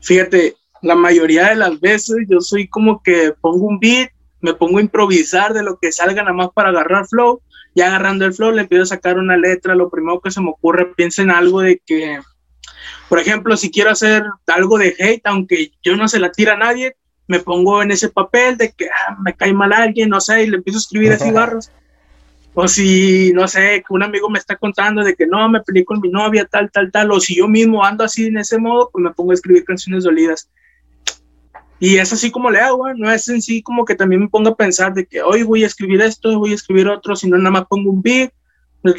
Fíjate, 0.00 0.56
la 0.82 0.96
mayoría 0.96 1.50
de 1.50 1.54
las 1.54 1.78
veces 1.78 2.26
yo 2.28 2.40
soy 2.40 2.66
como 2.66 3.04
que 3.04 3.34
pongo 3.40 3.68
un 3.68 3.78
beat, 3.78 4.10
me 4.40 4.52
pongo 4.52 4.78
a 4.78 4.82
improvisar 4.82 5.54
de 5.54 5.62
lo 5.62 5.78
que 5.78 5.92
salga 5.92 6.22
nada 6.22 6.34
más 6.34 6.48
para 6.52 6.70
agarrar 6.70 7.06
flow, 7.06 7.40
y 7.72 7.82
agarrando 7.82 8.24
el 8.24 8.32
flow 8.32 8.50
le 8.50 8.66
a 8.80 8.86
sacar 8.86 9.16
una 9.16 9.36
letra, 9.36 9.76
lo 9.76 9.90
primero 9.90 10.20
que 10.20 10.30
se 10.30 10.40
me 10.40 10.48
ocurre, 10.48 10.94
piensa 10.96 11.22
en 11.22 11.30
algo 11.30 11.60
de 11.60 11.80
que, 11.86 12.18
por 13.08 13.18
ejemplo, 13.18 13.56
si 13.56 13.70
quiero 13.70 13.90
hacer 13.90 14.24
algo 14.46 14.78
de 14.78 14.94
hate, 14.98 15.26
aunque 15.26 15.72
yo 15.82 15.96
no 15.96 16.08
se 16.08 16.18
la 16.18 16.32
tira 16.32 16.54
a 16.54 16.58
nadie, 16.58 16.96
me 17.28 17.40
pongo 17.40 17.82
en 17.82 17.90
ese 17.90 18.08
papel 18.08 18.56
de 18.56 18.72
que 18.72 18.86
ah, 18.86 19.16
me 19.22 19.34
cae 19.34 19.52
mal 19.52 19.72
alguien, 19.72 20.10
no 20.10 20.20
sé, 20.20 20.44
y 20.44 20.46
le 20.48 20.56
empiezo 20.56 20.78
a 20.78 20.80
escribir 20.80 21.12
así 21.12 21.30
barras. 21.30 21.72
O 22.54 22.68
si, 22.68 23.32
no 23.34 23.46
sé, 23.48 23.84
que 23.86 23.92
un 23.92 24.02
amigo 24.02 24.30
me 24.30 24.38
está 24.38 24.56
contando 24.56 25.04
de 25.04 25.14
que 25.14 25.26
no, 25.26 25.46
me 25.48 25.60
peleé 25.60 25.84
con 25.84 26.00
mi 26.00 26.08
novia, 26.08 26.46
tal, 26.46 26.70
tal, 26.70 26.90
tal, 26.90 27.10
o 27.10 27.20
si 27.20 27.36
yo 27.36 27.48
mismo 27.48 27.84
ando 27.84 28.02
así 28.02 28.26
en 28.26 28.38
ese 28.38 28.58
modo, 28.58 28.88
pues 28.90 29.02
me 29.02 29.10
pongo 29.10 29.32
a 29.32 29.34
escribir 29.34 29.64
canciones 29.64 30.04
dolidas. 30.04 30.48
Y 31.78 31.98
es 31.98 32.12
así 32.12 32.30
como 32.30 32.50
le 32.50 32.60
hago, 32.60 32.92
no 32.94 33.10
es 33.10 33.28
en 33.28 33.42
sí 33.42 33.62
como 33.62 33.84
que 33.84 33.94
también 33.94 34.22
me 34.22 34.28
pongo 34.28 34.50
a 34.50 34.56
pensar 34.56 34.94
de 34.94 35.04
que 35.04 35.20
hoy 35.20 35.42
voy 35.42 35.64
a 35.64 35.66
escribir 35.66 36.00
esto, 36.00 36.38
voy 36.38 36.52
a 36.52 36.54
escribir 36.54 36.88
otro, 36.88 37.14
sino 37.14 37.36
nada 37.36 37.50
más 37.50 37.66
pongo 37.66 37.90
un 37.90 38.00
beat, 38.00 38.32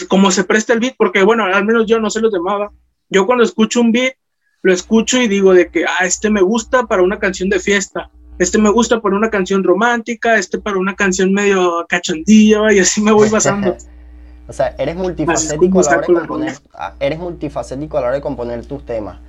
como 0.08 0.30
se 0.30 0.44
presta 0.44 0.74
el 0.74 0.80
beat, 0.80 0.96
porque 0.96 1.24
bueno, 1.24 1.46
al 1.46 1.66
menos 1.66 1.88
yo 1.88 2.00
no 2.00 2.10
sé 2.12 2.22
los 2.22 2.32
demás. 2.32 2.70
Yo 3.10 3.26
cuando 3.26 3.43
escucho 3.43 3.82
un 3.82 3.91
beat, 3.91 4.13
lo 4.62 4.74
escucho 4.74 5.22
y 5.22 5.28
digo 5.28 5.54
de 5.54 5.70
que, 5.70 5.86
ah, 5.86 6.06
este 6.06 6.30
me 6.30 6.41
gusta 6.41 6.84
para 6.84 7.04
una 7.04 7.20
canción 7.20 7.50
de 7.50 7.60
fiesta, 7.60 8.10
este 8.39 8.58
me 8.58 8.70
gusta 8.70 9.02
para 9.02 9.15
una 9.15 9.30
canción 9.30 9.63
romántica, 9.63 10.38
este 10.38 10.60
para 10.60 10.78
una 10.78 10.96
canción 10.96 11.34
medio 11.34 11.86
cachondilla 11.88 12.72
y 12.72 12.80
así 12.80 13.02
me 13.02 13.12
voy 13.12 13.30
pasando. 13.30 13.76
o 14.48 14.54
sea, 14.54 14.76
eres 14.78 14.96
multifacético 14.96 15.80
a 15.80 15.84
la 15.84 15.89
hora 15.89 16.02
de 16.02 16.13
componer, 16.13 16.58
eres 17.00 17.20
multifacético 17.20 17.98
a 17.98 18.02
la 18.02 18.08
hora 18.08 18.15
de 18.15 18.22
componer 18.22 18.65
tus 18.65 18.86
temas. 18.86 19.20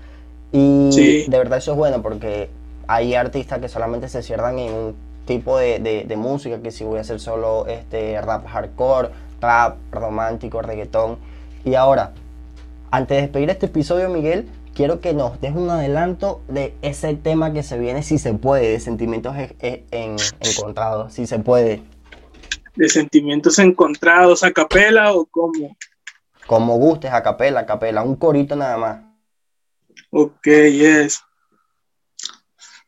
Y 0.51 1.27
de 1.29 1.39
verdad 1.39 1.59
eso 1.59 1.73
es 1.73 1.77
bueno 1.77 2.01
porque 2.01 2.49
hay 2.87 3.15
artistas 3.15 3.61
que 3.61 3.69
solamente 3.69 4.09
se 4.09 4.23
cierran 4.23 4.59
en 4.59 4.73
un 4.73 4.95
tipo 5.27 5.59
de, 5.59 5.79
de, 6.09 6.17
música, 6.17 6.61
que 6.63 6.71
si 6.71 6.85
voy 6.85 6.99
a 6.99 7.03
hacer 7.03 7.21
solo 7.21 7.67
este 7.67 8.19
rap 8.23 8.47
hardcore, 8.47 9.11
rap 9.43 9.77
romántico, 9.93 10.63
reggaetón. 10.63 11.19
Y 11.67 11.75
ahora, 11.75 12.13
antes 12.91 13.17
de 13.17 13.23
despedir 13.23 13.51
este 13.51 13.67
episodio, 13.67 14.09
Miguel, 14.09 14.49
quiero 14.75 15.01
que 15.01 15.13
nos 15.13 15.41
des 15.41 15.55
un 15.55 15.71
adelanto 15.71 16.41
de 16.49 16.75
ese 16.83 17.15
tema 17.15 17.53
que 17.53 17.63
se 17.63 17.79
viene, 17.79 18.03
si 18.03 18.19
se 18.19 18.35
puede, 18.35 18.71
de 18.71 18.81
sentimientos 18.81 19.35
encontrados, 20.41 21.13
si 21.13 21.27
se 21.27 21.39
puede. 21.39 21.83
¿De 22.77 22.89
sentimientos 22.89 23.59
encontrados 23.59 24.45
a 24.45 24.53
capela 24.53 25.13
o 25.13 25.27
cómo? 25.27 25.77
Como 26.47 26.77
gustes, 26.77 27.13
a 27.13 27.23
capela, 27.23 27.61
a 27.61 27.67
capela, 27.67 28.03
un 28.03 28.17
corito 28.17 28.55
nada 28.57 28.77
más. 28.79 29.01
Ok, 30.11 30.47
yes. 30.47 31.21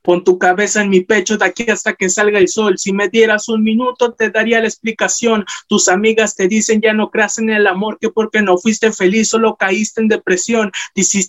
Pon 0.03 0.25
tu 0.25 0.39
cabeza 0.39 0.83
en 0.83 0.91
mi 0.91 1.01
pecho 1.03 1.37
de 1.37 1.45
aquí 1.45 1.71
hasta 1.71 1.95
que 1.95 2.09
salga 2.09 2.39
el 2.39 2.49
sol. 2.49 2.79
Si 2.79 2.93
me 2.93 3.09
dieras 3.09 3.49
un 3.49 3.63
minuto, 3.63 4.13
te 4.13 4.31
daría 4.31 4.61
la 4.61 4.67
explicación. 4.67 5.45
Tus 5.69 5.89
amigas 5.89 6.35
te 6.37 6.49
dicen 6.49 6.81
ya 6.81 6.93
no 6.95 7.11
creas 7.11 7.39
en 7.39 7.51
el 7.51 7.67
amor, 7.67 7.99
que 8.01 8.09
porque 8.09 8.41
no 8.41 8.57
fuiste 8.57 8.93
feliz, 8.93 9.29
solo 9.29 9.57
caíste 9.57 10.01
en 10.01 10.09
depresión. 10.09 10.73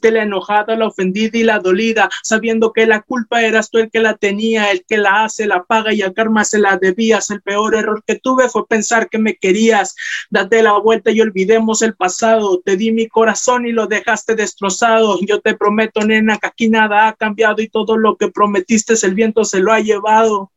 Te 0.02 0.12
la 0.12 0.24
enojada, 0.24 0.76
la 0.76 0.88
ofendida 0.88 1.38
y 1.38 1.44
la 1.44 1.60
dolida, 1.60 2.10
sabiendo 2.24 2.72
que 2.72 2.86
la 2.86 3.02
culpa 3.02 3.42
eras 3.42 3.70
tú 3.70 3.78
el 3.78 3.92
que 3.92 4.00
la 4.00 4.16
tenía, 4.16 4.72
el 4.72 4.86
que 4.86 4.98
la 4.98 5.26
hace, 5.26 5.46
la 5.48 5.64
paga 5.64 5.94
y 5.94 6.02
a 6.02 6.14
karma 6.14 6.46
se 6.46 6.60
la 6.60 6.78
debías. 6.78 7.30
El 7.30 7.42
peor 7.42 7.76
error 7.76 8.04
que 8.06 8.16
tuve 8.16 8.48
fue 8.50 8.68
pensar 8.68 9.10
que 9.10 9.18
me 9.18 9.36
querías. 9.36 9.96
Date 10.30 10.64
la 10.64 10.78
vuelta 10.78 11.12
y 11.12 11.22
olvidemos 11.22 11.82
el 11.82 11.94
pasado. 11.94 12.62
Te 12.64 12.78
di 12.78 12.92
mi 12.92 13.08
corazón 13.08 13.66
y 13.66 13.72
lo 13.72 13.88
dejaste 13.88 14.36
destrozado. 14.36 15.20
Yo 15.22 15.42
te 15.42 15.56
prometo, 15.56 16.02
nena, 16.02 16.38
que 16.38 16.48
aquí 16.48 16.70
nada 16.70 17.08
ha 17.08 17.14
cambiado 17.14 17.62
y 17.62 17.68
todo 17.68 17.98
lo 17.98 18.16
que 18.16 18.30
prometí 18.30 18.61
el 18.68 19.16
viento 19.16 19.44
se 19.44 19.60
lo 19.60 19.72
ha 19.72 19.80
llevado. 19.80 20.52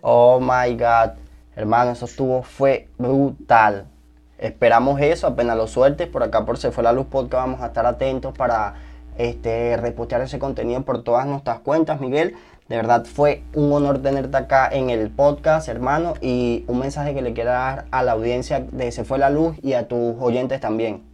Oh 0.00 0.40
my 0.40 0.74
God, 0.74 1.12
hermano, 1.54 1.92
eso 1.92 2.06
estuvo, 2.06 2.42
fue 2.42 2.88
brutal. 2.98 3.86
Esperamos 4.38 5.00
eso, 5.00 5.28
apenas 5.28 5.56
lo 5.56 5.68
sueltes, 5.68 6.08
por 6.08 6.22
acá 6.22 6.44
por 6.44 6.58
Se 6.58 6.72
Fue 6.72 6.82
la 6.82 6.92
Luz 6.92 7.06
Podcast 7.06 7.44
vamos 7.44 7.60
a 7.60 7.66
estar 7.66 7.86
atentos 7.86 8.36
para 8.36 8.74
este, 9.16 9.76
repostear 9.76 10.22
ese 10.22 10.40
contenido 10.40 10.82
por 10.82 11.04
todas 11.04 11.26
nuestras 11.26 11.60
cuentas, 11.60 12.00
Miguel. 12.00 12.34
De 12.68 12.76
verdad 12.76 13.04
fue 13.04 13.44
un 13.54 13.72
honor 13.72 14.02
tenerte 14.02 14.36
acá 14.36 14.68
en 14.72 14.90
el 14.90 15.10
podcast, 15.10 15.68
hermano, 15.68 16.14
y 16.20 16.64
un 16.66 16.80
mensaje 16.80 17.14
que 17.14 17.22
le 17.22 17.34
quiera 17.34 17.52
dar 17.52 17.86
a 17.90 18.02
la 18.02 18.12
audiencia 18.12 18.60
de 18.60 18.90
Se 18.90 19.04
Fue 19.04 19.18
la 19.18 19.30
Luz 19.30 19.56
y 19.62 19.74
a 19.74 19.86
tus 19.86 20.16
oyentes 20.18 20.60
también 20.60 21.11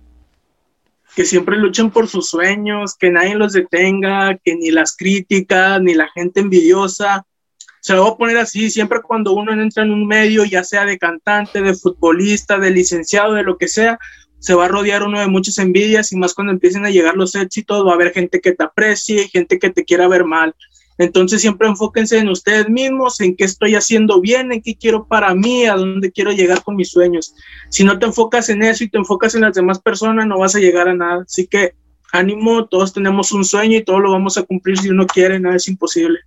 que 1.14 1.24
siempre 1.24 1.56
luchen 1.56 1.90
por 1.90 2.08
sus 2.08 2.28
sueños, 2.28 2.94
que 2.96 3.10
nadie 3.10 3.34
los 3.34 3.52
detenga, 3.52 4.36
que 4.36 4.54
ni 4.54 4.70
las 4.70 4.96
críticas, 4.96 5.80
ni 5.80 5.94
la 5.94 6.08
gente 6.10 6.40
envidiosa. 6.40 7.26
Se 7.80 7.94
lo 7.94 8.02
voy 8.02 8.12
a 8.12 8.16
poner 8.16 8.36
así, 8.38 8.70
siempre 8.70 9.00
cuando 9.02 9.32
uno 9.32 9.52
entra 9.52 9.82
en 9.82 9.92
un 9.92 10.06
medio, 10.06 10.44
ya 10.44 10.64
sea 10.64 10.84
de 10.84 10.98
cantante, 10.98 11.62
de 11.62 11.74
futbolista, 11.74 12.58
de 12.58 12.70
licenciado, 12.70 13.34
de 13.34 13.42
lo 13.42 13.56
que 13.56 13.68
sea, 13.68 13.98
se 14.38 14.54
va 14.54 14.66
a 14.66 14.68
rodear 14.68 15.02
uno 15.02 15.20
de 15.20 15.26
muchas 15.26 15.58
envidias 15.58 16.12
y 16.12 16.16
más 16.16 16.34
cuando 16.34 16.52
empiecen 16.52 16.84
a 16.84 16.90
llegar 16.90 17.16
los 17.16 17.34
éxitos, 17.34 17.84
va 17.86 17.92
a 17.92 17.94
haber 17.94 18.12
gente 18.12 18.40
que 18.40 18.52
te 18.52 18.64
aprecie, 18.64 19.28
gente 19.28 19.58
que 19.58 19.70
te 19.70 19.84
quiera 19.84 20.06
ver 20.08 20.24
mal. 20.24 20.54
Entonces 20.98 21.40
siempre 21.40 21.68
enfóquense 21.68 22.18
en 22.18 22.28
ustedes 22.28 22.68
mismos, 22.68 23.20
en 23.20 23.36
qué 23.36 23.44
estoy 23.44 23.76
haciendo 23.76 24.20
bien, 24.20 24.52
en 24.52 24.60
qué 24.60 24.76
quiero 24.76 25.06
para 25.06 25.34
mí, 25.34 25.64
a 25.64 25.74
dónde 25.74 26.10
quiero 26.10 26.32
llegar 26.32 26.62
con 26.62 26.76
mis 26.76 26.90
sueños. 26.90 27.34
Si 27.70 27.84
no 27.84 27.98
te 27.98 28.06
enfocas 28.06 28.48
en 28.48 28.62
eso 28.62 28.82
y 28.82 28.88
te 28.88 28.98
enfocas 28.98 29.34
en 29.36 29.42
las 29.42 29.54
demás 29.54 29.78
personas, 29.78 30.26
no 30.26 30.38
vas 30.38 30.56
a 30.56 30.58
llegar 30.58 30.88
a 30.88 30.94
nada. 30.94 31.22
Así 31.22 31.46
que 31.46 31.74
ánimo, 32.12 32.66
todos 32.66 32.92
tenemos 32.92 33.32
un 33.32 33.44
sueño 33.44 33.78
y 33.78 33.84
todos 33.84 34.00
lo 34.00 34.10
vamos 34.10 34.36
a 34.38 34.42
cumplir 34.42 34.78
si 34.78 34.88
uno 34.88 35.06
quiere, 35.06 35.38
nada 35.38 35.56
es 35.56 35.68
imposible. 35.68 36.18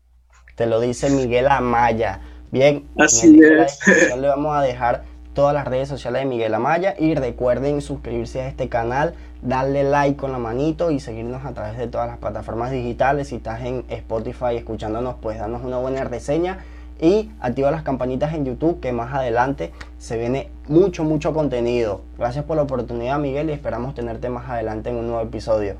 Te 0.55 0.65
lo 0.65 0.79
dice 0.79 1.09
Miguel 1.09 1.47
Amaya. 1.47 2.21
Bien, 2.51 2.87
así 2.97 3.39
es. 3.41 3.79
Le 4.17 4.27
vamos 4.27 4.55
a 4.55 4.61
dejar 4.61 5.03
todas 5.33 5.53
las 5.53 5.67
redes 5.67 5.87
sociales 5.87 6.21
de 6.21 6.27
Miguel 6.27 6.53
Amaya 6.53 6.95
y 6.97 7.15
recuerden 7.15 7.81
suscribirse 7.81 8.41
a 8.41 8.47
este 8.47 8.69
canal, 8.69 9.15
darle 9.41 9.83
like 9.83 10.17
con 10.17 10.31
la 10.31 10.37
manito 10.37 10.91
y 10.91 10.99
seguirnos 10.99 11.45
a 11.45 11.53
través 11.53 11.77
de 11.77 11.87
todas 11.87 12.07
las 12.07 12.17
plataformas 12.17 12.71
digitales. 12.71 13.29
Si 13.29 13.35
estás 13.35 13.61
en 13.61 13.85
Spotify 13.89 14.55
escuchándonos, 14.55 15.15
pues 15.21 15.39
danos 15.39 15.63
una 15.63 15.77
buena 15.77 16.03
reseña 16.03 16.59
y 16.99 17.31
activa 17.39 17.71
las 17.71 17.81
campanitas 17.81 18.33
en 18.33 18.45
YouTube 18.45 18.79
que 18.79 18.93
más 18.93 19.13
adelante 19.13 19.71
se 19.97 20.17
viene 20.17 20.51
mucho, 20.67 21.03
mucho 21.03 21.33
contenido. 21.33 22.01
Gracias 22.17 22.45
por 22.45 22.55
la 22.55 22.63
oportunidad 22.63 23.17
Miguel 23.19 23.49
y 23.49 23.53
esperamos 23.53 23.95
tenerte 23.95 24.29
más 24.29 24.47
adelante 24.47 24.91
en 24.91 24.97
un 24.97 25.07
nuevo 25.07 25.21
episodio. 25.21 25.77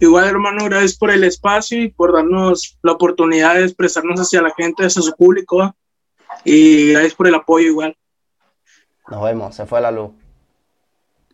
Igual 0.00 0.24
hermano, 0.24 0.64
gracias 0.64 0.96
por 0.96 1.10
el 1.10 1.22
espacio 1.22 1.80
y 1.80 1.88
por 1.88 2.14
darnos 2.14 2.78
la 2.82 2.92
oportunidad 2.92 3.54
de 3.54 3.64
expresarnos 3.64 4.18
hacia 4.18 4.42
la 4.42 4.52
gente, 4.54 4.86
hacia 4.86 5.02
su 5.02 5.14
público 5.14 5.76
y 6.44 6.92
gracias 6.92 7.14
por 7.14 7.28
el 7.28 7.34
apoyo 7.34 7.66
igual. 7.66 7.96
Nos 9.08 9.22
vemos, 9.22 9.54
se 9.54 9.66
fue 9.66 9.82
la 9.82 9.90
luz. 9.90 10.12